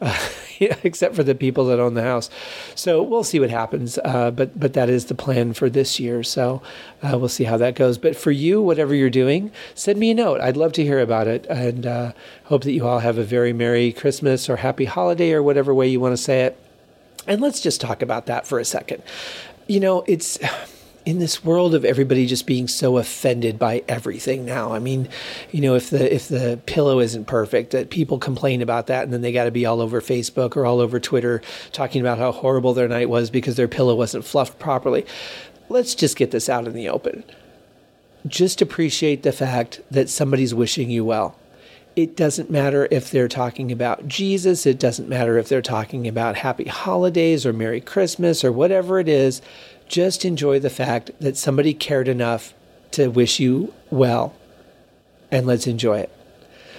[0.60, 2.30] except for the people that own the house.
[2.76, 3.98] So we'll see what happens.
[4.04, 6.24] Uh, but but that is the plan for this year.
[6.24, 6.62] So
[7.02, 7.98] uh, we'll see how that goes.
[7.98, 10.42] But for you, whatever you're doing, send me a note.
[10.42, 12.14] I'd love to hear about it, and uh,
[12.46, 15.88] hope that you all have a very merry Christmas or happy holiday or whatever way
[15.88, 16.60] you want to say it.
[17.28, 19.04] And let's just talk about that for a second.
[19.68, 20.40] You know, it's
[21.06, 24.74] in this world of everybody just being so offended by everything now.
[24.74, 25.08] I mean,
[25.52, 29.14] you know, if the if the pillow isn't perfect, that people complain about that, and
[29.14, 31.42] then they got to be all over Facebook or all over Twitter
[31.72, 35.06] talking about how horrible their night was because their pillow wasn't fluffed properly.
[35.70, 37.24] Let's just get this out in the open.
[38.28, 41.38] Just appreciate the fact that somebody's wishing you well.
[41.96, 44.66] It doesn't matter if they're talking about Jesus.
[44.66, 49.10] It doesn't matter if they're talking about happy holidays or Merry Christmas or whatever it
[49.10, 49.42] is
[49.90, 52.54] just enjoy the fact that somebody cared enough
[52.92, 54.34] to wish you well,
[55.32, 56.12] and let's enjoy it.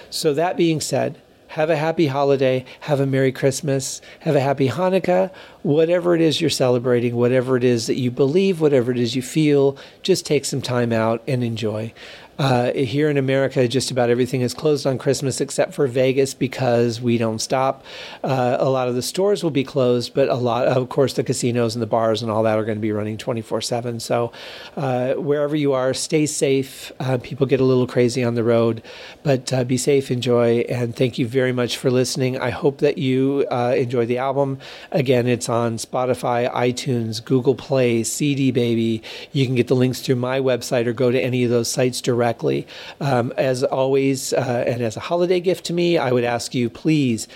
[0.09, 4.69] So, that being said, have a happy holiday, have a Merry Christmas, have a happy
[4.69, 5.31] Hanukkah,
[5.63, 9.21] whatever it is you're celebrating, whatever it is that you believe, whatever it is you
[9.21, 11.93] feel, just take some time out and enjoy.
[12.39, 17.01] Uh, here in America, just about everything is closed on Christmas except for Vegas because
[17.01, 17.83] we don't stop.
[18.23, 21.23] Uh, a lot of the stores will be closed, but a lot, of course, the
[21.23, 23.99] casinos and the bars and all that are going to be running 24 7.
[23.99, 24.31] So
[24.77, 26.91] uh, wherever you are, stay safe.
[26.99, 28.81] Uh, people get a little crazy on the road,
[29.23, 32.39] but uh, be safe, enjoy, and thank you very much for listening.
[32.39, 34.57] I hope that you uh, enjoy the album.
[34.91, 39.03] Again, it's on Spotify, iTunes, Google Play, CD Baby.
[39.31, 42.01] You can get the links through my website or go to any of those sites
[42.01, 42.67] directly directly.
[42.99, 46.69] Um, as always, uh, and as a holiday gift to me, I would ask you
[46.69, 47.27] please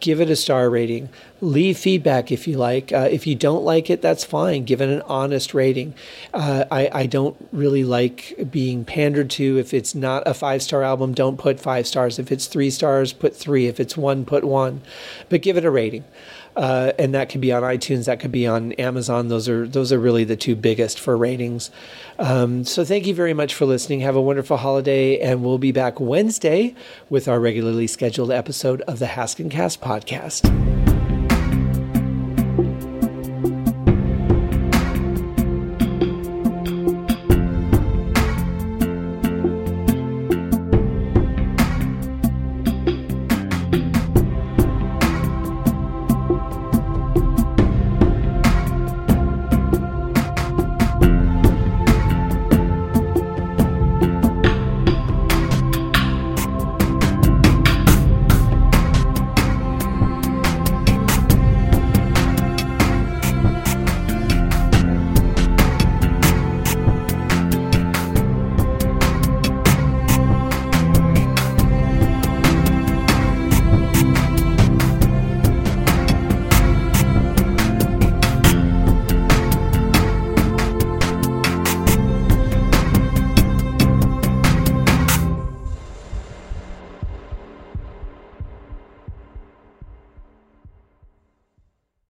[0.00, 1.08] give it a star rating.
[1.40, 2.92] Leave feedback if you like.
[2.92, 4.62] Uh, if you don't like it, that's fine.
[4.64, 5.92] Give it an honest rating.
[6.32, 9.58] Uh, I, I, don't really like being pandered to.
[9.58, 12.20] If it's not a five star album, don't put five stars.
[12.20, 13.66] If it's three stars, put three.
[13.66, 14.82] If it's one, put one.
[15.28, 16.04] But give it a rating
[16.58, 19.28] uh, and that could be on iTunes, that could be on Amazon.
[19.28, 21.70] Those are those are really the two biggest for ratings.
[22.18, 24.00] Um, so thank you very much for listening.
[24.00, 26.74] Have a wonderful holiday, and we'll be back Wednesday
[27.08, 30.57] with our regularly scheduled episode of the Haskincast podcast.